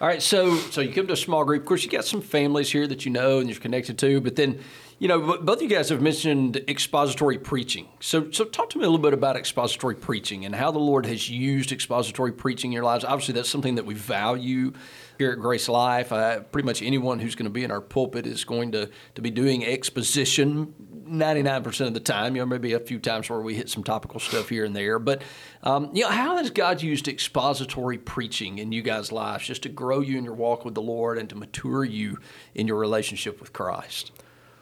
[0.01, 1.63] All right, so so you come to a small group.
[1.63, 4.35] Of course, you got some families here that you know and you're connected to, but
[4.37, 4.59] then,
[5.01, 7.89] you know, both of you guys have mentioned expository preaching.
[8.01, 11.07] So so talk to me a little bit about expository preaching and how the Lord
[11.07, 13.03] has used expository preaching in your lives.
[13.03, 14.75] Obviously, that's something that we value
[15.17, 16.13] here at Grace Life.
[16.13, 19.23] Uh, pretty much anyone who's going to be in our pulpit is going to to
[19.23, 20.75] be doing exposition
[21.09, 22.37] 99% of the time.
[22.37, 24.99] You know, maybe a few times where we hit some topical stuff here and there.
[24.99, 25.23] But,
[25.63, 29.71] um, you know, how has God used expository preaching in you guys' lives just to
[29.71, 32.19] grow you in your walk with the Lord and to mature you
[32.55, 34.13] in your relationship with Christ?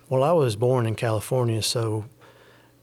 [0.08, 2.04] Well, I was born in California, so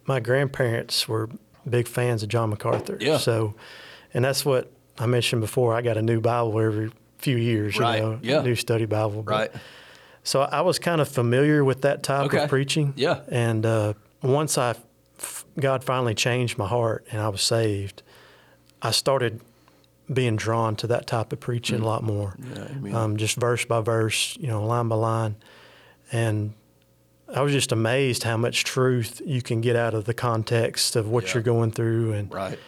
[0.06, 1.30] my grandparents were
[1.68, 2.98] big fans of John MacArthur.
[3.02, 3.18] Yeah.
[3.18, 3.56] So,
[4.14, 5.74] and that's what I mentioned before.
[5.74, 7.78] I got a new Bible every few years.
[7.80, 8.42] Right, You know, yeah.
[8.42, 9.24] New study Bible.
[9.24, 9.52] But- Right.
[10.24, 12.44] So I was kind of familiar with that type Okay.
[12.44, 12.94] of preaching.
[12.96, 13.20] Yeah.
[13.30, 14.74] And uh, once I,
[15.20, 18.02] f- God finally changed my heart and I was saved,
[18.82, 19.40] I started
[20.12, 22.36] being drawn to that type of preaching a lot more.
[22.56, 22.96] Yeah, amen.
[22.96, 25.36] Um, just verse by verse, you know, line by line.
[26.12, 26.54] And
[27.34, 31.08] I was just amazed how much truth you can get out of the context of
[31.10, 31.34] what Yeah.
[31.36, 32.60] you're going through and Right.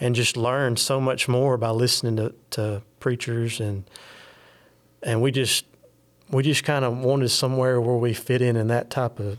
[0.00, 3.84] and just learn so much more by listening to, to preachers and
[5.02, 5.64] and we just
[6.30, 9.38] we just kind of wanted somewhere where we fit in in that type of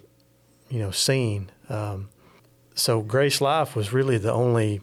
[0.69, 1.49] you know scene.
[1.69, 2.09] Um,
[2.75, 4.81] so Grace Life was really the only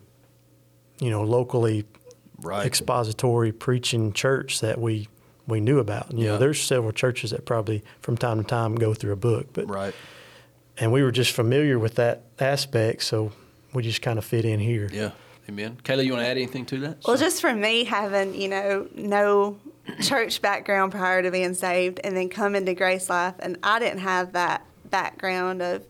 [1.00, 1.84] you know locally
[2.42, 2.64] Right.
[2.64, 5.08] expository preaching church that we
[5.50, 6.12] we knew about.
[6.12, 6.30] You Yeah.
[6.32, 9.68] know, there's several churches that probably from time to time go through a book, but
[9.68, 9.94] right.
[10.78, 13.32] and we were just familiar with that aspect, so
[13.74, 14.88] we just kind of fit in here.
[14.92, 15.10] Yeah.
[15.48, 15.78] Amen.
[15.82, 16.98] Kayla, you want to add anything to that?
[17.06, 19.58] Well, just for me, having, you know, no
[20.00, 23.98] church background prior to being saved and then coming to Grace Life, and I didn't
[24.00, 25.82] have that background of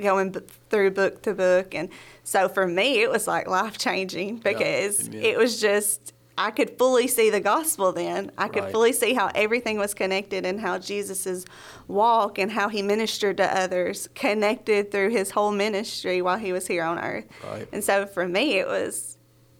[0.00, 1.72] going b- through book to book.
[1.74, 1.88] And
[2.24, 5.22] so for me, it was like life changing because amen.
[5.22, 8.30] it was just, I could fully see the gospel then.
[8.36, 8.72] I could Right.
[8.72, 11.44] fully see how everything was connected and how Jesus's
[11.86, 16.66] walk and how he ministered to others connected through his whole ministry while he was
[16.66, 17.26] here on earth.
[17.48, 17.68] Right.
[17.72, 19.16] And so for me, it was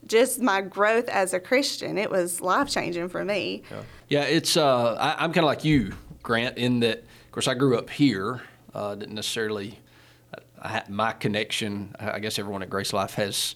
[0.07, 1.97] just my growth as a Christian.
[1.97, 3.63] It was life changing for me.
[4.09, 4.57] Yeah, it's.
[4.57, 6.99] Uh, I, I'm kind of like you, Grant, in that.
[6.99, 8.43] Of course, I grew up here.
[8.75, 9.79] Uh, didn't necessarily.
[10.61, 11.95] I my connection.
[11.99, 13.55] I guess everyone at Grace Life has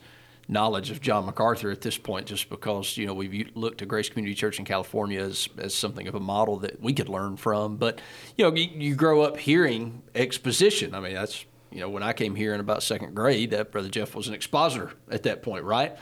[0.48, 4.08] knowledge of John MacArthur at this point, just because you know we've looked to Grace
[4.08, 7.76] Community Church in California as as something of a model that we could learn from.
[7.76, 8.00] But
[8.36, 10.94] you know, you, you grow up hearing exposition.
[10.94, 13.90] I mean, that's you know when I came here in about second grade, that Brother
[13.90, 15.96] Jeff was an expositor at that point, right?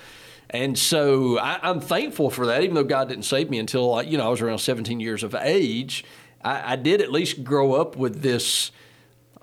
[0.49, 4.17] And so I, I'm thankful for that, even though God didn't save me until you
[4.17, 6.05] know I was around 17 years of age.
[6.43, 8.71] I, I did at least grow up with this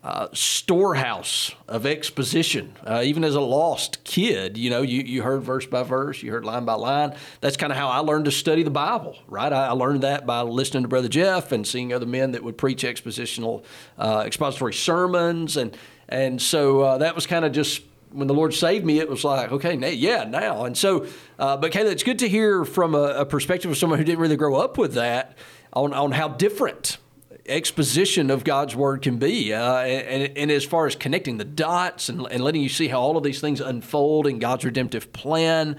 [0.04, 2.76] uh, storehouse of exposition.
[2.86, 6.30] Uh, even as a lost kid, you know, you, you heard verse by verse, you
[6.30, 7.16] heard line by line.
[7.40, 9.52] That's kind of how I learned to study the Bible, right?
[9.52, 12.58] I, I, learned that by listening to Brother Jeff and seeing other men that would
[12.58, 13.64] preach expositional,
[13.98, 15.76] uh, expository sermons, and
[16.10, 19.24] and so uh, that was kind of just when the Lord saved me, it was
[19.24, 20.66] like, okay, now, yeah, now.
[20.66, 21.08] And so,
[21.40, 24.20] uh, but Kayla, it's good to hear from a, a perspective of someone who didn't
[24.20, 25.36] really grow up with that
[25.72, 26.98] on on how different
[27.46, 29.54] exposition of God's word can be.
[29.54, 33.02] Uh, and, and, as far as connecting the dots and, and, letting you see how
[33.02, 35.78] all of these things unfold in God's redemptive plan,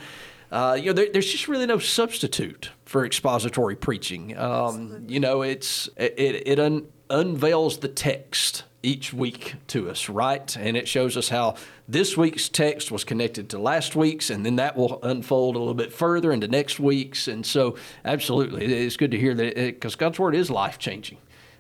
[0.51, 4.37] uh, you know, there, there's just really no substitute for expository preaching.
[4.37, 10.55] Um, you know, it's it, it un, unveils the text each week to us, right?
[10.57, 11.57] And it shows us how
[11.89, 15.75] this week's text was connected to last week's, and then that will unfold a little
[15.75, 17.27] bit further into next week's.
[17.27, 21.17] And so, absolutely, it's good to hear that because God's Word is life changing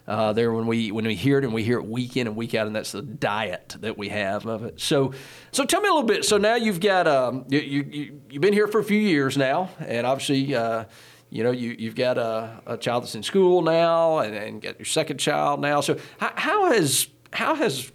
[0.06, 2.36] uh, there when we when we hear it and we hear it week in and
[2.36, 4.80] week out, and that's the diet that we have of it.
[4.80, 5.12] So,
[5.52, 6.24] so tell me a little bit.
[6.24, 9.70] So now you've got um, you, you you've been here for a few years now,
[9.78, 10.54] and obviously.
[10.54, 10.84] Uh,
[11.30, 14.78] you know, you, you've got a, a child that's in school now and, and got
[14.78, 15.80] your second child now.
[15.80, 17.90] So how, how has how has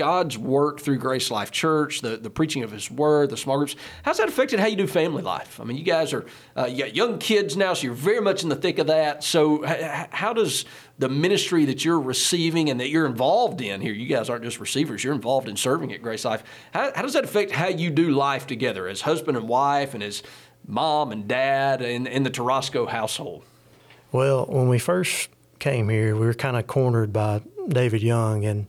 [0.00, 3.76] God's work through Grace Life Church, the, the preaching of His Word, the small groups,
[4.02, 5.60] how's that affected how you do family life?
[5.60, 6.24] I mean, you guys are,
[6.56, 9.22] uh, you got young kids now, so you're very much in the thick of that.
[9.22, 10.64] So, h- how does
[10.98, 14.58] the ministry that you're receiving and that you're involved in here, you guys aren't just
[14.58, 17.90] receivers, you're involved in serving at Grace Life, how, how does that affect how you
[17.90, 20.22] do life together as husband and wife and as
[20.66, 23.44] mom and dad in, in the Tarascou household?
[24.12, 28.66] Well, when we first came here, we were kind of cornered by David Young and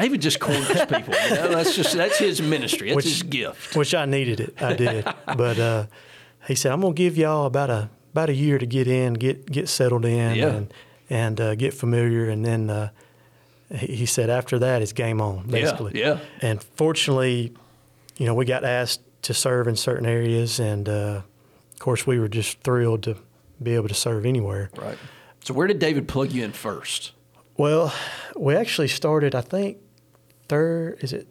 [0.00, 1.14] David just corners people.
[1.14, 1.48] You know?
[1.48, 2.88] That's just that's his ministry.
[2.88, 3.76] That's which, his gift.
[3.76, 4.62] Which I needed it.
[4.62, 5.04] I did.
[5.36, 5.86] but uh,
[6.46, 9.50] he said, "I'm gonna give y'all about a about a year to get in, get
[9.50, 10.48] get settled in, yeah.
[10.48, 10.74] and
[11.10, 12.88] and uh, get familiar, and then." Uh,
[13.70, 16.18] he said after that it's game on basically yeah, yeah.
[16.40, 17.52] and fortunately
[18.16, 21.20] you know we got asked to serve in certain areas and uh,
[21.72, 23.16] of course we were just thrilled to
[23.62, 24.96] be able to serve anywhere right
[25.44, 27.12] so where did david plug you in first
[27.56, 27.92] well
[28.36, 29.76] we actually started i think
[30.48, 30.98] third.
[31.02, 31.28] Is it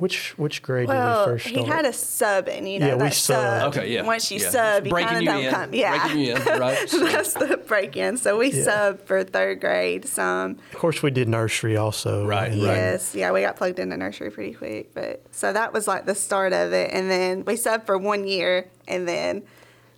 [0.00, 1.66] which which grade well, did we first start?
[1.66, 3.74] he had a sub in, you know, yeah, we sub.
[3.74, 4.02] Okay, yeah.
[4.02, 4.48] Once you yeah.
[4.48, 5.50] sub, you kind of don't in.
[5.50, 5.74] come.
[5.74, 6.88] Yeah, breaking you in, right?
[6.88, 7.04] So.
[7.04, 8.16] That's the break in.
[8.16, 8.64] So we yeah.
[8.64, 10.52] sub for third grade some.
[10.72, 12.24] Of course, we did nursery also.
[12.24, 12.50] Right.
[12.50, 13.14] Yes.
[13.14, 16.54] Yeah, we got plugged into nursery pretty quick, but so that was like the start
[16.54, 19.42] of it, and then we sub for one year, and then.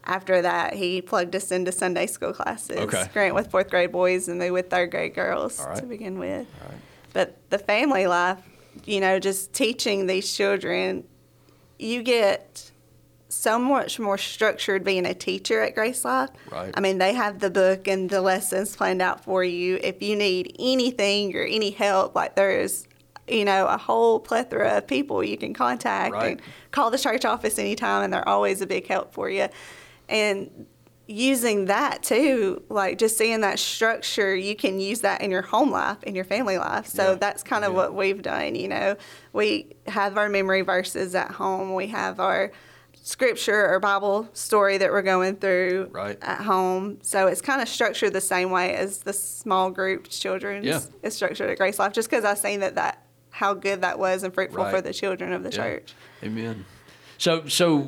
[0.05, 2.77] After that, he plugged us into Sunday school classes.
[2.77, 3.09] Okay.
[3.13, 6.49] Grant with fourth grade boys and me with third grade girls to begin with.
[7.13, 8.43] But the family life
[8.85, 11.05] you know, just teaching these children,
[11.79, 12.71] you get
[13.29, 16.31] so much more structured being a teacher at Grace Life.
[16.51, 16.73] Right.
[16.77, 19.79] I mean, they have the book and the lessons planned out for you.
[19.83, 22.87] If you need anything or any help, like there's,
[23.27, 26.33] you know, a whole plethora of people you can contact right.
[26.33, 29.49] and call the church office anytime, and they're always a big help for you.
[30.09, 30.67] And
[31.13, 35.71] using that too, like just seeing that structure, you can use that in your home
[35.71, 36.87] life, in your family life.
[36.87, 37.15] So yeah.
[37.17, 37.77] that's kind of yeah.
[37.77, 38.55] what we've done.
[38.55, 38.97] You know,
[39.33, 41.75] we have our memory verses at home.
[41.75, 42.53] We have our
[42.95, 46.19] scripture or Bible story that we're going through right.
[46.23, 46.99] at home.
[47.03, 50.81] So it's kind of structured the same way as the small group children's yeah.
[51.03, 54.23] is structured at Grace Life, just because I've seen that that how good that was
[54.23, 54.71] and fruitful right.
[54.71, 55.95] for the children of the church.
[56.23, 56.65] Amen.
[57.23, 57.83] So, so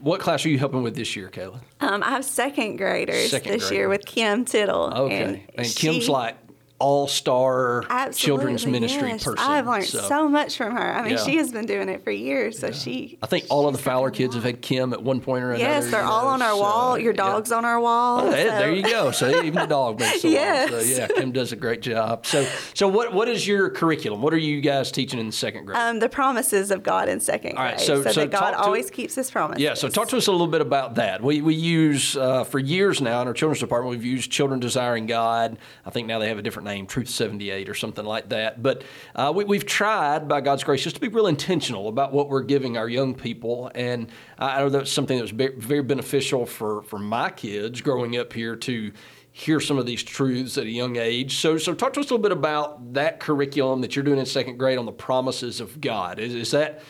[0.00, 1.62] what class are you helping with this year, Kayla?
[1.80, 3.74] Um, I have second graders second this grader.
[3.74, 4.92] year with Kim Tittle.
[4.94, 6.36] Okay, and, and she, Kim's like
[6.78, 9.24] all star children's ministry yes.
[9.24, 9.38] person.
[9.38, 10.00] I've learned so.
[10.00, 10.28] so.
[10.28, 10.92] much from her.
[10.92, 11.24] I mean, yeah.
[11.24, 12.72] she has been doing it for years, so yeah.
[12.72, 13.18] she.
[13.22, 15.62] I think all of the Fowler kids have had Kim at one point or another.
[15.62, 16.98] Yes, they're all know, on our so, wall.
[16.98, 17.56] Your dog's yeah.
[17.56, 18.20] on our wall.
[18.22, 18.36] Oh, so.
[18.36, 19.12] There you go.
[19.12, 20.70] So even the dog makes the yes.
[20.70, 22.26] So yeah, Kim does a great job.
[22.26, 24.20] So so what what is your curriculum?
[24.20, 25.78] What are you guys teaching in the second grade?
[25.78, 27.58] Um, the promises of God in second grade.
[27.58, 29.62] All right, so, so, that God to, always keeps His promises.
[29.62, 29.74] Yeah.
[29.74, 31.22] So talk to us a little bit about that.
[31.22, 33.90] We we use uh, for years now in our children's department.
[33.90, 35.58] We've used Children Desiring God.
[35.86, 38.62] I think now they have a different name, Truth Seventy Eight or something like that.
[38.62, 38.82] But
[39.14, 42.42] uh, we, have tried, by God's grace, just to be real intentional about what we're
[42.42, 43.70] giving our young people.
[43.74, 48.32] And I know that's something that was very beneficial for, for my kids growing up
[48.32, 48.92] here to
[49.36, 51.38] hear some of these truths at a young age.
[51.38, 54.26] So, so talk to us a little bit about that curriculum that you're doing in
[54.26, 56.20] second grade on the promises of God.
[56.20, 56.82] Is, is that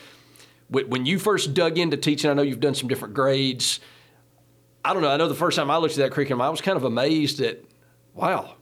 [0.69, 2.29] when you first dug into teaching?
[2.29, 3.79] I know you've done some different grades.
[4.83, 5.09] I don't know.
[5.09, 7.41] I know the first time I looked at that curriculum, I was kind of amazed
[7.41, 7.63] at,
[8.13, 8.57] wow,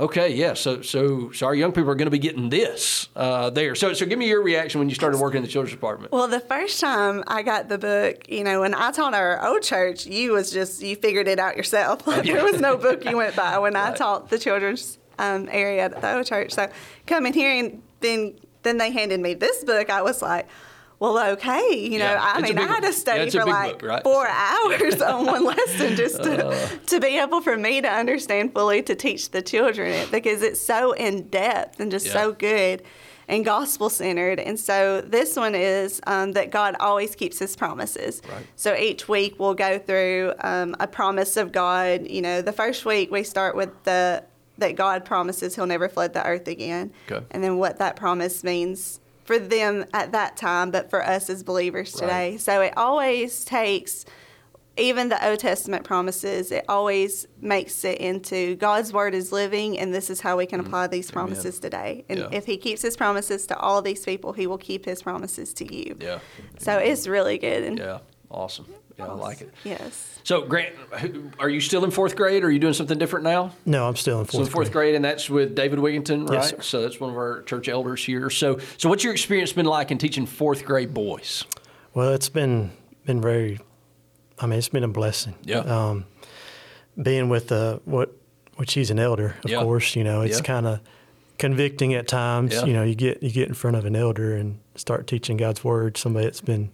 [0.00, 0.54] Okay, yeah.
[0.54, 3.74] So, so, so our young people are going to be getting this uh, there.
[3.74, 6.12] So, so give me your reaction when you started working in the children's department.
[6.12, 9.62] Well, the first time I got the book, you know, when I taught our old
[9.62, 12.06] church, you was just you figured it out yourself.
[12.12, 12.24] Like.
[12.24, 16.00] There was no book you went by when I taught the children's um, area at
[16.00, 16.52] the old church.
[16.52, 16.70] So
[17.06, 20.48] coming here and then then they handed me this book, I was like.
[21.02, 23.82] Well, okay, you know, Yeah, I mean, I had to study Yeah, for like book,
[23.90, 24.02] right?
[24.04, 26.68] four hours on one lesson just to, Uh.
[26.86, 30.60] to be able for me to understand fully to teach the children it because it's
[30.64, 32.12] so in depth and just Yeah.
[32.12, 32.84] so good
[33.26, 34.38] and gospel centered.
[34.38, 38.22] And so this one is um, that God always keeps his promises.
[38.32, 38.46] Right.
[38.54, 42.06] So each week we'll go through um, a promise of God.
[42.08, 44.22] You know, the first week we start with the
[44.58, 46.92] that God promises he'll never flood the earth again.
[47.10, 47.24] Okay.
[47.32, 49.00] And then what that promise means
[49.32, 52.32] for them at that time, but for us as believers today.
[52.32, 52.40] Right.
[52.40, 54.04] So it always takes
[54.78, 59.92] even the Old Testament promises, it always makes it into God's word is living, and
[59.92, 62.06] this is how we can apply these promises today.
[62.08, 62.32] And Mm-hmm.
[62.32, 62.38] Yeah.
[62.38, 65.74] if He keeps His promises to all these people, He will keep His promises to
[65.74, 65.96] you.
[66.00, 66.20] Yeah,
[66.58, 67.64] So it's really good.
[67.64, 67.98] And yeah,
[68.32, 68.66] awesome.
[68.98, 69.52] Yeah, I like it.
[69.64, 70.20] Yes.
[70.24, 70.74] So, Grant,
[71.38, 72.44] are you still in fourth grade?
[72.44, 73.52] Or are you doing something different now?
[73.64, 76.52] No, I'm still in So fourth, in fourth grade, and that's with David Wigginton, right?
[76.56, 76.66] Yes.
[76.66, 78.28] So that's one of our church elders here.
[78.30, 81.44] So, so what's your experience been like in teaching fourth grade boys?
[81.94, 82.72] Well, it's been
[83.06, 83.58] been very.
[84.38, 85.34] I mean, it's been a blessing.
[85.44, 85.58] Yeah.
[85.60, 86.04] Um,
[87.00, 88.14] being with uh, what,
[88.56, 89.62] which he's an elder, of Yeah.
[89.62, 89.96] course.
[89.96, 90.42] You know, it's Yeah.
[90.44, 90.80] kind of
[91.38, 92.52] convicting at times.
[92.52, 92.64] Yeah.
[92.64, 95.64] You know, you get you get in front of an elder and start teaching God's
[95.64, 95.96] word.
[95.96, 96.70] Somebody that's been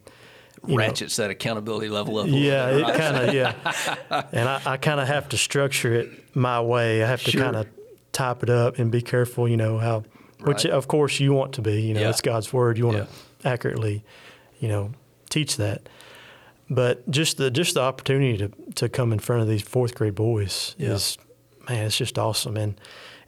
[0.68, 2.26] you know, Ratchets that accountability level up.
[2.28, 6.36] Yeah, bit, it kind of yeah, and I, I kind of have to structure it
[6.36, 7.02] my way.
[7.02, 7.42] I have to Sure.
[7.42, 7.66] kind of
[8.12, 9.48] type it up and be careful.
[9.48, 10.04] You know how,
[10.40, 10.72] which Right.
[10.74, 11.80] of course you want to be.
[11.82, 12.10] You know, Yeah.
[12.10, 12.78] it's God's word.
[12.78, 13.04] You want Yeah.
[13.42, 14.04] to accurately,
[14.60, 14.92] you know,
[15.30, 15.88] teach that.
[16.70, 20.14] But just the just the opportunity to to come in front of these fourth grade
[20.14, 20.92] boys Yeah.
[20.94, 21.16] is,
[21.68, 22.56] man, it's just awesome.
[22.56, 22.78] And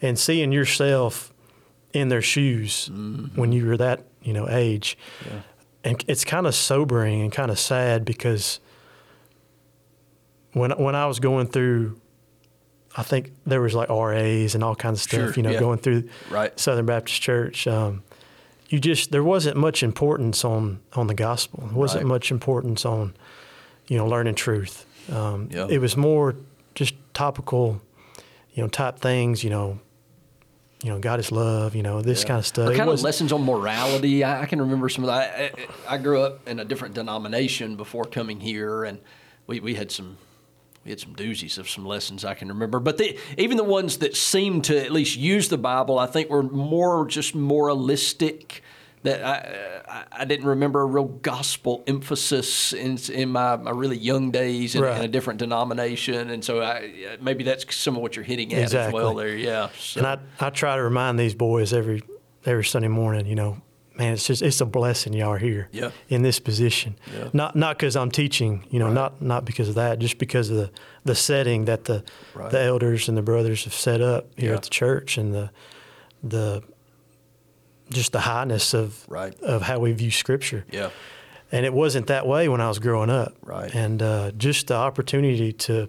[0.02, 1.32] and seeing yourself
[1.92, 3.40] in their shoes Mm-hmm.
[3.40, 4.98] when you were that you know age,
[5.84, 8.60] and it's kind of sobering and kind of sad because
[10.52, 12.00] when when I was going through,
[12.96, 15.60] I think there was like RAs and all kinds of stuff, Sure, you know, yeah.
[15.60, 16.58] going through Right.
[16.58, 17.66] Southern Baptist Church.
[17.66, 18.02] Um,
[18.68, 21.64] you just there wasn't much importance on on the gospel.
[21.66, 22.08] There wasn't Right.
[22.08, 23.14] much importance on
[23.88, 24.86] you know learning truth.
[25.12, 25.66] Um, Yeah.
[25.68, 26.34] It was more
[26.74, 27.80] just topical,
[28.52, 29.42] you know, type things.
[29.44, 29.78] You know,
[30.82, 31.74] you know, God is love.
[31.74, 32.28] You know, this Yeah.
[32.28, 32.70] kind of stuff.
[32.70, 34.24] Or kind of lessons on morality.
[34.24, 35.34] I, I can remember some of that.
[35.38, 35.44] I,
[35.88, 38.98] I, I grew up in a different denomination before coming here, and
[39.46, 40.16] we, we had some
[40.84, 42.80] we had some doozies of some lessons I can remember.
[42.80, 46.30] But the, even the ones that seemed to at least use the Bible, I think
[46.30, 48.62] were more just moralistic.
[49.02, 53.70] That I, uh, I, I didn't remember a real gospel emphasis in, in my, my
[53.70, 58.02] really young days in, in a different denomination, and so I, maybe that's some of
[58.02, 59.14] what you're hitting at as well.
[59.14, 59.70] There, yeah.
[59.78, 62.02] So, And I, I try to remind these boys every
[62.44, 63.62] every Sunday morning, you know,
[63.96, 65.92] man, it's just it's a blessing y'all are here Yeah.
[66.10, 66.96] in this position.
[67.10, 67.28] Yeah.
[67.32, 70.56] Not not because I'm teaching, you know, not not because of that, just because of
[70.56, 70.70] the,
[71.04, 72.50] the setting that the Right.
[72.50, 74.56] the elders and the brothers have set up here Yeah.
[74.56, 75.50] at the church and the
[76.22, 76.62] the
[77.90, 79.34] just the highness of Right.
[79.42, 80.64] of how we view scripture.
[80.70, 80.90] yeah.
[81.52, 83.34] And it wasn't that way when I was growing up.
[83.42, 83.74] Right.
[83.74, 85.88] And uh, just the opportunity to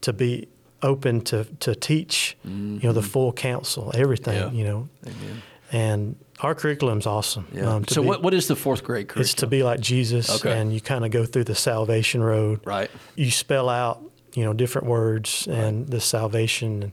[0.00, 0.48] to be
[0.82, 4.54] open to to teach, you know, the full counsel, everything, Mm-hmm.
[4.56, 4.58] Yeah.
[4.58, 4.88] you know.
[5.06, 5.42] Amen.
[5.72, 7.46] And our curriculum's awesome.
[7.52, 7.68] Yeah.
[7.74, 9.22] Um, so be- what, what is the fourth grade curriculum?
[9.22, 10.58] It's to be like Jesus, Okay.
[10.58, 12.60] and you kind of go through the salvation road.
[12.66, 12.90] Right.
[13.16, 14.02] You spell out,
[14.34, 16.92] you know, different words and the salvation and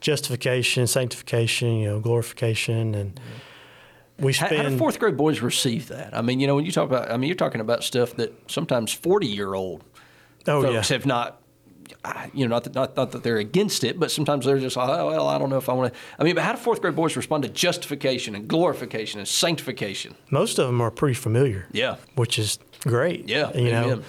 [0.00, 3.18] justification, sanctification, you know, glorification, and
[4.18, 4.62] we How, spend.
[4.62, 6.16] how do fourth grade boys receive that?
[6.16, 8.32] I mean, you know, when you talk about, I mean, you're talking about stuff that
[8.50, 9.82] sometimes 40 year old
[10.46, 11.40] oh folks yeah, have not,
[12.32, 14.86] you know, not that, not, not that they're against it, but sometimes they're just, oh,
[15.08, 15.98] well, I don't know if I want to.
[16.18, 20.14] I mean, but how do fourth grade boys respond to justification and glorification and sanctification?
[20.30, 21.66] most of them are pretty familiar.
[21.72, 21.96] Yeah.
[22.14, 23.28] which is great.
[23.28, 24.02] Yeah, you know,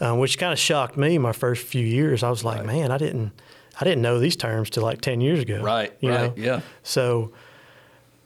[0.00, 2.22] uh, which kind of shocked me my first few years.
[2.22, 3.32] I was like, man, I didn't,
[3.80, 5.60] I didn't know these terms till like ten years ago.
[5.60, 6.42] Right, You right, know?
[6.42, 6.60] yeah.
[6.82, 7.32] So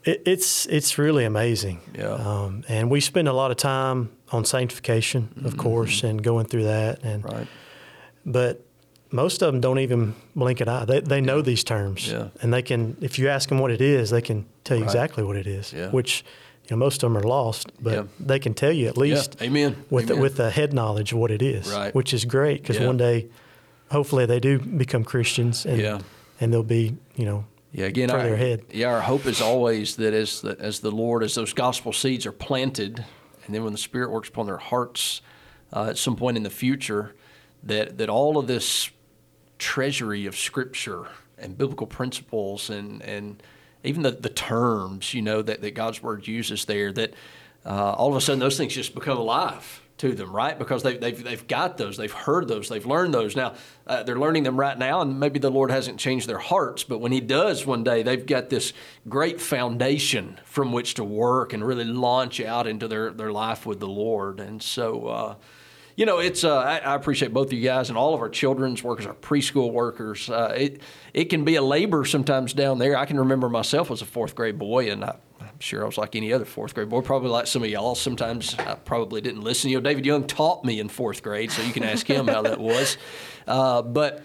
[0.04, 1.80] it, it's it's really amazing.
[1.96, 2.12] Yeah.
[2.14, 6.64] Um, and we spend a lot of time on sanctification, of course, and going through
[6.64, 7.02] that.
[7.04, 7.36] And Mm-hmm.
[7.36, 7.48] Right.
[8.26, 8.64] but
[9.10, 10.84] most of them don't even blink an eye.
[10.84, 12.28] They they know these terms, Yeah.
[12.40, 12.96] and they can.
[13.00, 14.94] If you ask them what it is, they can tell you Right.
[14.94, 15.72] exactly what it is.
[15.72, 15.90] Yeah.
[15.90, 16.24] Which
[16.64, 18.04] you know most of them are lost, but Yeah.
[18.26, 19.46] they can tell you at least yeah.
[19.48, 19.76] Amen.
[19.90, 20.22] with the, Amen.
[20.22, 21.94] with the head knowledge of what it is, Right.
[21.94, 22.86] which is great because Yeah.
[22.86, 23.26] one day,
[23.90, 25.98] hopefully, they do become Christians and Yeah.
[26.40, 28.64] and they'll be you know Yeah, again, further our, ahead.
[28.70, 32.26] Yeah, our hope is always that as the, as the Lord, as those gospel seeds
[32.26, 33.04] are planted,
[33.46, 35.22] and then when the Spirit works upon their hearts
[35.72, 37.14] uh, at some point in the future,
[37.62, 38.90] that that all of this
[39.58, 41.06] treasury of Scripture
[41.38, 43.42] and biblical principles and and
[43.84, 47.14] even the, the terms you know that, that God's word uses there that
[47.64, 50.58] uh, all of a sudden those things just become alive to them, right?
[50.58, 53.36] Because they've, they've, they've got those, they've heard those, they've learned those.
[53.36, 53.54] Now,
[53.86, 56.98] uh, they're learning them right now, and maybe the Lord hasn't changed their hearts, but
[56.98, 58.72] when He does one day, they've got this
[59.08, 63.80] great foundation from which to work and really launch out into their, their life with
[63.80, 64.40] the Lord.
[64.40, 65.34] And so, uh,
[65.96, 68.30] you know, it's uh, I, I, appreciate both of you guys and all of our
[68.30, 70.30] children's workers, our preschool workers.
[70.30, 70.80] Uh, it
[71.12, 72.96] it can be a labor sometimes down there.
[72.96, 75.16] I can remember myself as a fourth grade boy, and I,
[75.62, 77.94] sure I was like any other fourth grade boy, probably like some of y'all.
[77.94, 79.70] Sometimes I probably didn't listen.
[79.70, 82.42] You know, David Young taught me in fourth grade, so you can ask him how
[82.42, 82.96] that was.
[83.46, 84.22] Uh, but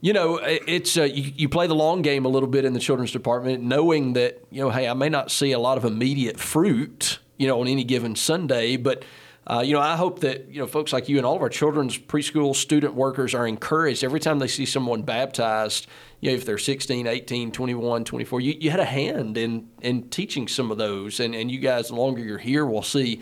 [0.00, 2.80] you know, it's uh, you, you, play the long game a little bit in the
[2.80, 6.38] children's department, knowing that you know, hey, I may not see a lot of immediate
[6.40, 9.04] fruit, you know, on any given Sunday, but
[9.46, 11.48] uh, you know, I hope that you know folks like you and all of our
[11.48, 15.86] children's preschool student workers are encouraged every time they see someone baptized.
[16.20, 20.08] You know, if they're 16, 18, 21, 24, you, you had a hand in in
[20.10, 23.20] teaching some of those, and and you guys, the longer you're here, will see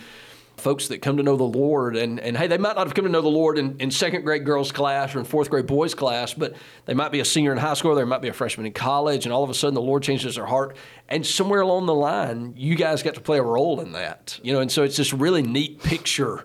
[0.60, 1.96] folks that come to know the Lord.
[1.96, 4.22] And, and hey, they might not have come to know the Lord in, in second
[4.22, 6.54] grade girls' class or in fourth grade boys' class, but
[6.86, 9.24] they might be a senior in high school, they might be a freshman in college,
[9.26, 10.76] and all of a sudden the Lord changes their heart.
[11.08, 14.38] And somewhere along the line, you guys got to play a role in that.
[14.42, 16.44] You know, and so it's this really neat picture.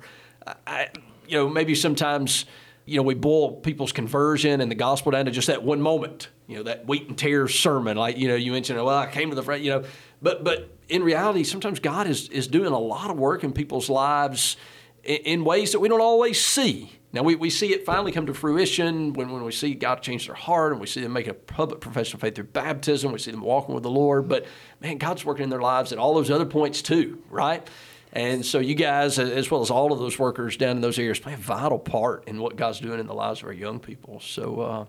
[0.67, 0.89] I,
[1.27, 2.45] you know, maybe sometimes,
[2.85, 6.29] you know, we boil people's conversion and the gospel down to just that one moment.
[6.47, 8.77] You know, that wheat and tares sermon, like you know, you mentioned.
[8.77, 9.61] Oh, well, I came to the front.
[9.61, 9.83] You know,
[10.23, 13.89] but but in reality, sometimes God is, is doing a lot of work in people's
[13.89, 14.57] lives
[15.03, 16.91] in, in ways that we don't always see.
[17.11, 20.25] Now, we, we see it finally come to fruition when, when we see God change
[20.25, 23.11] their heart and we see them make a public profession of faith through baptism.
[23.11, 24.27] We see them walking with the Lord.
[24.27, 24.47] But
[24.81, 27.67] man, God's working in their lives at all those other points too, right?
[28.13, 31.19] And so you guys, as well as all of those workers down in those areas,
[31.19, 34.19] play a vital part in what God's doing in the lives of our young people.
[34.19, 34.85] So, uh,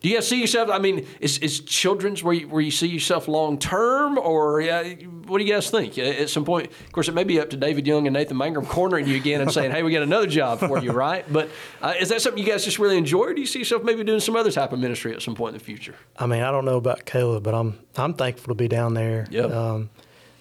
[0.00, 0.70] do you guys see yourself?
[0.70, 4.82] I mean, is, is children's where you, where you see yourself long term, or yeah,
[5.26, 5.98] what do you guys think?
[5.98, 8.66] At some point, of course, it may be up to David Young and Nathan Mangrum
[8.66, 11.24] cornering you again and saying, "Hey, we got another job for you," right?
[11.32, 13.82] But uh, is that something you guys just really enjoy, or do you see yourself
[13.82, 15.94] maybe doing some other type of ministry at some point in the future?
[16.16, 19.26] I mean, I don't know about Kayla, but I'm I'm thankful to be down there.
[19.30, 19.42] Yeah.
[19.42, 19.90] Um,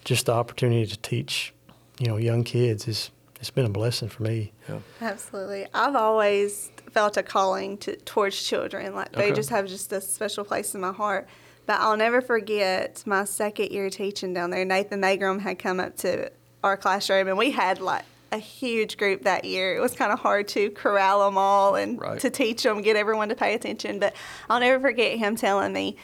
[0.03, 1.53] just the opportunity to teach
[1.99, 4.51] you know young kids is it's been a blessing for me.
[4.69, 4.79] Yeah.
[5.01, 5.65] Absolutely.
[5.73, 8.93] I've always felt a calling to, towards children.
[8.95, 11.27] Like they just have just a special place in my heart.
[11.65, 14.65] But I'll never forget my second year teaching down there.
[14.65, 16.31] Nathan Mangrum had come up to
[16.63, 19.75] our classroom, and we had like a huge group that year.
[19.75, 22.19] It was kind of hard to corral them all and right.
[22.19, 23.99] to teach them, get everyone to pay attention.
[23.99, 24.15] But
[24.49, 25.97] I'll never forget him telling me,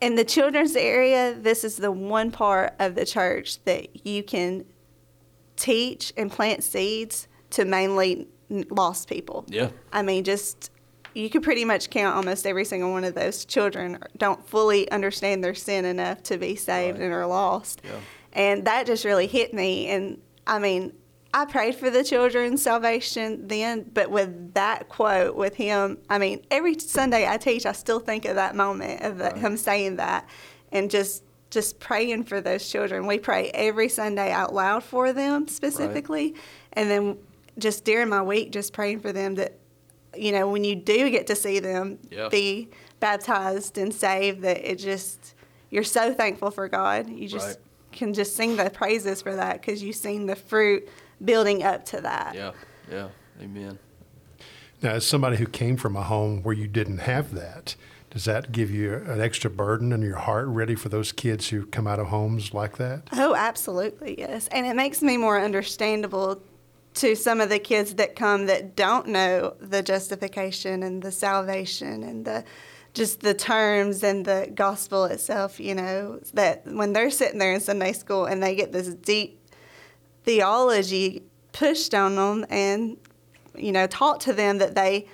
[0.00, 4.64] in the children's area, this is the one part of the church that you can
[5.56, 9.44] teach and plant seeds to mainly lost people.
[9.48, 9.70] Yeah.
[9.92, 10.70] I mean, just
[11.14, 15.42] you could pretty much count almost every single one of those children don't fully understand
[15.42, 17.04] their sin enough to be saved right.
[17.04, 17.82] and are lost.
[17.84, 18.00] Yeah.
[18.32, 19.88] And that just really hit me.
[19.88, 20.92] And I mean,
[21.34, 26.44] I prayed for the children's salvation then, but with that quote with him, I mean,
[26.50, 29.36] every Sunday I teach, I still think of that moment of right.
[29.36, 30.28] him saying that,
[30.72, 33.06] and just just praying for those children.
[33.06, 36.42] We pray every Sunday out loud for them specifically, right.
[36.74, 37.18] and then
[37.58, 39.58] just during my week, just praying for them that,
[40.16, 42.30] you know, when you do get to see them yep.
[42.30, 42.68] be
[43.00, 45.34] baptized and saved, that it just
[45.70, 47.08] you're so thankful for God.
[47.08, 47.56] You just right.
[47.92, 50.88] can just sing the praises for that because you've seen the fruit
[51.24, 52.34] building up to that.
[52.34, 52.52] Yeah,
[52.90, 53.08] yeah,
[53.40, 53.78] amen.
[54.80, 57.74] Now, as somebody who came from a home where you didn't have that,
[58.10, 61.66] does that give you an extra burden in your heart ready for those kids who
[61.66, 63.02] come out of homes like that?
[63.12, 64.48] Oh, absolutely, yes.
[64.48, 66.40] And it makes me more understandable
[66.94, 72.02] to some of the kids that come that don't know the justification and the salvation
[72.02, 72.44] and the
[72.94, 77.60] just the terms and the gospel itself, you know, that when they're sitting there in
[77.60, 79.40] Sunday school and they get this deep
[80.24, 81.22] theology
[81.52, 82.96] pushed on them and,
[83.54, 85.06] you know, taught to them that they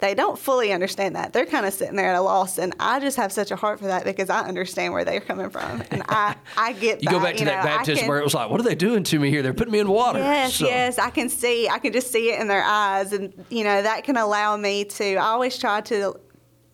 [0.00, 1.32] they don't fully understand that.
[1.32, 3.80] They're kind of sitting there at a loss, and I just have such a heart
[3.80, 7.02] for that because I understand where they're coming from, and I I get.
[7.02, 8.60] you that, go back to you that know, baptism can, where it was like, what
[8.60, 9.42] are they doing to me here?
[9.42, 10.20] They're putting me in water.
[10.20, 10.66] Yes, so.
[10.66, 11.68] yes, I can see.
[11.68, 14.84] I can just see it in their eyes, and you know that can allow me
[14.84, 15.16] to.
[15.16, 16.20] I always try to.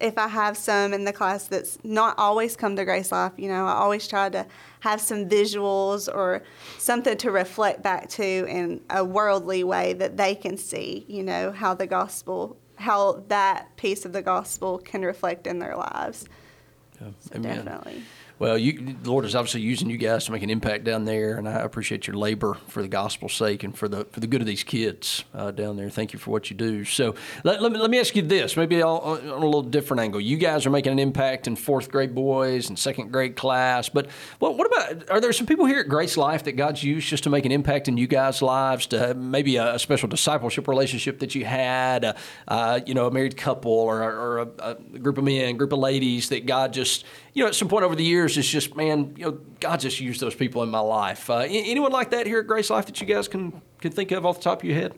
[0.00, 3.48] If I have some in the class that's not always come to Grace Life, you
[3.48, 4.44] know, I always try to
[4.80, 6.42] have some visuals or
[6.78, 11.52] something to reflect back to in a worldly way that they can see, you know,
[11.52, 16.26] how the gospel how that piece of the gospel can reflect in their lives.
[17.00, 17.08] Yeah.
[17.20, 18.02] So definitely.
[18.38, 21.36] Well, you, the Lord is obviously using you guys to make an impact down there,
[21.36, 24.40] and I appreciate your labor for the gospel's sake and for the for the good
[24.40, 25.88] of these kids uh, down there.
[25.88, 26.84] Thank you for what you do.
[26.84, 27.14] So
[27.44, 30.20] let, let, me, let me ask you this, maybe on, a little different angle.
[30.20, 34.08] You guys are making an impact in fourth grade boys and second grade class, but
[34.40, 37.24] what, what about, are there some people here at Grace Life that God's used just
[37.24, 41.20] to make an impact in you guys' lives, to maybe a, a special discipleship relationship
[41.20, 42.14] that you had, uh,
[42.48, 45.78] uh, you know, a married couple or, or a, a group of men, group of
[45.78, 47.04] ladies that God just
[47.34, 49.98] you know, at some point over the years, it's just, man, you know, God just
[49.98, 51.28] used those people in my life.
[51.28, 54.24] Uh, anyone like that here at Grace Life that you guys can, can think of
[54.24, 54.94] off the top of your head?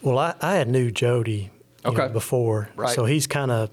[0.00, 1.50] Well, I, I had knew Jody
[1.84, 2.06] okay.
[2.06, 2.70] know, before.
[2.76, 2.94] Right.
[2.94, 3.70] So he's kind of,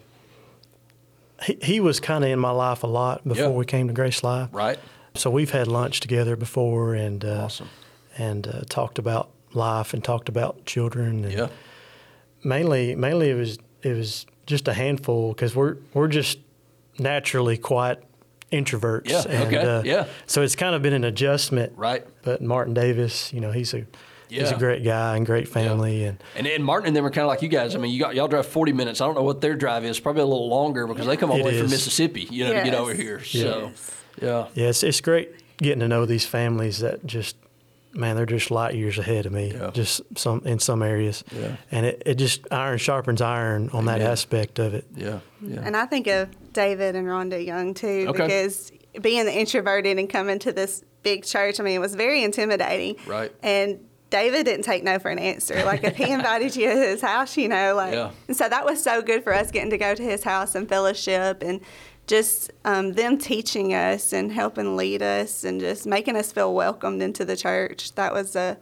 [1.43, 4.21] he, he was kind of in my life a lot before we came to Grace
[4.21, 4.49] Life.
[4.51, 4.77] Right.
[5.15, 7.69] So we've had lunch together before and, uh, awesome.
[8.17, 11.23] and uh, talked about life and talked about children.
[11.23, 11.47] And yeah.
[12.43, 16.39] Mainly, mainly it was, it was just a handful because we're, we're just
[16.99, 17.99] naturally quite
[18.51, 19.09] introverts.
[19.09, 19.23] Yeah.
[19.27, 19.57] And, okay.
[19.57, 20.07] Uh, yeah.
[20.25, 21.73] So it's kind of been an adjustment.
[21.75, 22.05] Right.
[22.23, 23.85] But Martin Davis, you know, he's a
[24.29, 24.41] yeah.
[24.41, 26.01] he's a great guy and great family.
[26.01, 26.07] Yeah.
[26.07, 27.75] And, and and Martin and them are kind of like you guys.
[27.75, 29.01] I mean, you got y'all drive forty minutes.
[29.01, 29.99] I don't know what their drive is.
[29.99, 32.65] Probably a little longer because they come all the way from Mississippi, you know, yes.
[32.65, 33.23] to get over here.
[33.23, 33.71] So,
[34.21, 34.47] yeah.
[34.53, 37.35] Yeah, it's, it's great getting to know these families that just
[37.97, 39.51] man, they're just light years ahead of me.
[39.53, 39.71] Yeah.
[39.73, 41.57] Just some in some areas, yeah.
[41.71, 43.99] and it, it just iron sharpens iron on Amen.
[43.99, 44.85] that aspect of it.
[44.95, 45.61] Yeah, yeah.
[45.63, 48.23] And I think of David and Rhonda Young too, Okay.
[48.27, 48.71] because
[49.01, 52.95] being the introverted and coming to this big church, I mean, it was very intimidating.
[53.05, 53.31] Right.
[53.43, 53.79] And
[54.09, 55.63] David didn't take no for an answer.
[55.65, 58.11] Like if he invited you to his house, you know, like, Yeah.
[58.27, 60.67] and so that was so good for us getting to go to his house and
[60.67, 61.59] fellowship and
[62.07, 67.01] just um, them teaching us and helping lead us and just making us feel welcomed
[67.01, 67.93] into the church.
[67.95, 68.55] That was uh,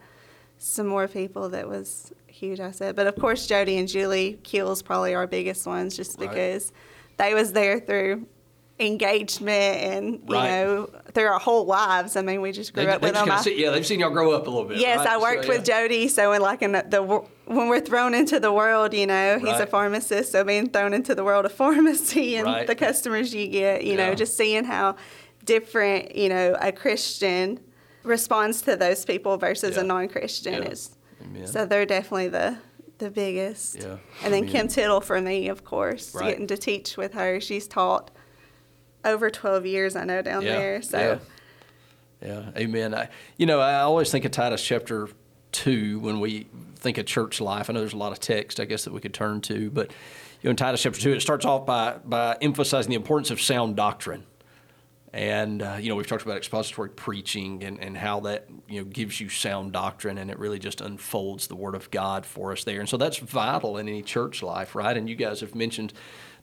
[0.58, 2.60] some more people that was huge.
[2.60, 6.30] I said, but of course, Jody and Julie Keel's probably our biggest ones, just Right.
[6.30, 6.72] because
[7.18, 8.26] they was there through
[8.80, 10.50] engagement and you Right.
[10.50, 12.16] know through our whole lives.
[12.18, 13.32] I mean, we just grew They, up they with them.
[13.32, 14.78] I- see, yeah, they've seen y'all grow up a little bit.
[14.80, 15.08] Yes, right?
[15.10, 15.82] I worked So, with yeah.
[15.82, 16.08] Jody.
[16.10, 19.60] So in like in the, the when we're thrown into the world, you know, he's
[19.60, 20.32] a pharmacist.
[20.34, 22.68] So being thrown into the world of pharmacy and Right.
[22.68, 24.10] the customers you get, you Yeah.
[24.10, 24.96] know, just seeing how
[25.46, 27.60] different, you know, a Christian
[28.04, 29.82] responds to those people versus Yeah.
[29.82, 30.90] a non-Christian is.
[31.24, 31.48] Amen.
[31.48, 32.58] So they're definitely the
[32.98, 33.76] the biggest.
[33.76, 33.98] Yeah.
[34.24, 34.48] And then Amen.
[34.50, 36.30] Kim Tittle for me, of course, Right.
[36.30, 37.42] getting to teach with her.
[37.42, 38.10] She's taught
[39.06, 40.82] over 12 years, I know, down Yeah, there.
[40.82, 41.00] So.
[41.00, 41.20] yeah.
[42.22, 42.96] Yeah, amen.
[42.96, 45.10] I, you know, I always think of Titus chapter
[45.52, 47.70] two when we think of church life.
[47.70, 49.92] I know there's a lot of text, I guess, that we could turn to, but
[50.42, 53.42] you know, in Titus chapter two, it starts off by by emphasizing the importance of
[53.42, 54.24] sound doctrine.
[55.14, 58.86] And uh, you know, we've talked about expository preaching and, and how that you know
[58.86, 62.64] gives you sound doctrine, and it really just unfolds the Word of God for us
[62.64, 62.80] there.
[62.80, 64.96] And so that's vital in any church life, right?
[64.96, 65.94] And you guys have mentioned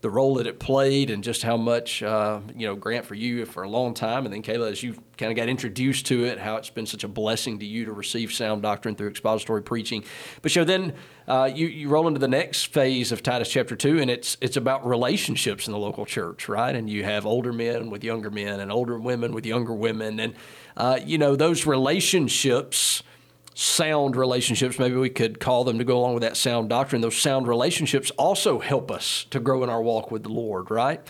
[0.03, 3.47] the role that it played and just how much, uh, you know, Grant for you
[3.47, 4.27] for a long time.
[4.27, 7.05] And then Kayla, as you kind of got introduced to it, how it's been such
[7.05, 10.03] a blessing to you to receive sound doctrine through expository preaching.
[10.43, 10.95] But you know, then
[11.29, 14.57] uh, you, you roll into the next phase of Titus chapter two, and it's it's
[14.57, 16.75] about relationships in the local church, right?
[16.75, 20.19] And you have older men with younger men and older women with younger women.
[20.19, 20.35] And,
[20.77, 23.05] uh, you know, those relationships
[23.55, 27.03] sound relationships, maybe we could call them to go along with that sound doctrine.
[27.03, 31.01] Those sound relationships also help us to grow in our walk with the Lord, right?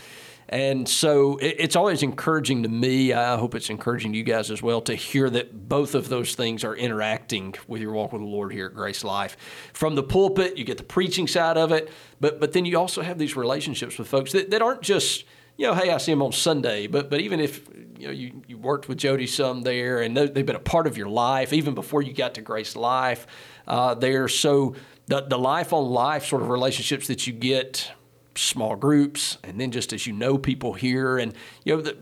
[0.49, 3.11] And so it's always encouraging to me.
[3.11, 6.35] I hope it's encouraging to you guys as well to hear that both of those
[6.35, 9.35] things are interacting with your walk with the Lord here at Grace Life.
[9.73, 11.89] From the pulpit, you get the preaching side of it,
[12.19, 15.25] but but then you also have these relationships with folks that, that aren't just
[15.57, 17.67] you know, hey, I see them on Sunday, but but even if
[17.99, 20.87] you know you, you worked with Jody some there, and they- they've been a part
[20.87, 23.27] of your life even before you got to Grace Life,
[23.67, 24.75] uh, they're so
[25.07, 27.91] the the life on life sort of relationships that you get,
[28.35, 31.33] small groups, and then just as you know people here, and
[31.65, 31.97] you know, the,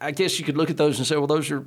[0.00, 1.64] I guess you could look at those and say, well, those are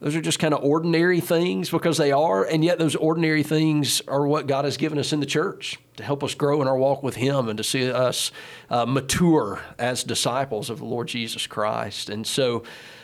[0.00, 4.00] those are just kind of ordinary things because they are, and yet those ordinary things
[4.08, 6.76] are what God has given us in the church to help us grow in our
[6.76, 8.32] walk with Him and to see us
[8.70, 12.08] uh, mature as disciples of the Lord Jesus Christ.
[12.08, 12.62] And so,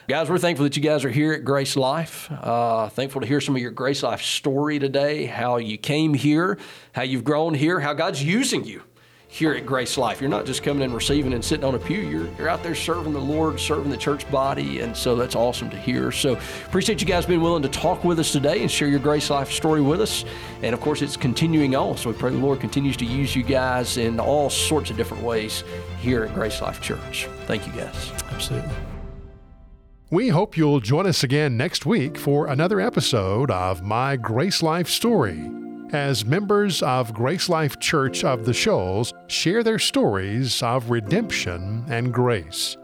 [0.09, 2.31] guys, we're thankful that you guys are here at Grace Life.
[2.33, 6.57] Uh, thankful to hear some of your Grace Life story today, how you came here,
[6.93, 8.83] how you've grown here, how God's using you
[9.37, 10.23] here at Grace Life.
[10.23, 12.01] You're not just coming and receiving and sitting on a pew.
[12.01, 14.81] You're, you're out there serving the Lord, serving the church body.
[14.81, 16.11] And so that's awesome to hear.
[16.11, 19.29] So appreciate you guys being willing to talk with us today and share your Grace
[19.29, 20.25] Life story with us.
[20.63, 21.99] And of course, it's continuing on.
[21.99, 25.23] So we pray the Lord continues to use you guys in all sorts of different
[25.23, 25.65] ways
[26.01, 27.29] here at Grace Life Church.
[27.47, 28.13] Thank you guys.
[28.31, 28.75] Absolutely.
[30.09, 34.89] We hope you'll join us again next week for another episode of My Grace Life
[34.89, 41.85] Story as members of Grace Life Church of the Shoals share their stories of redemption
[41.89, 42.77] and grace.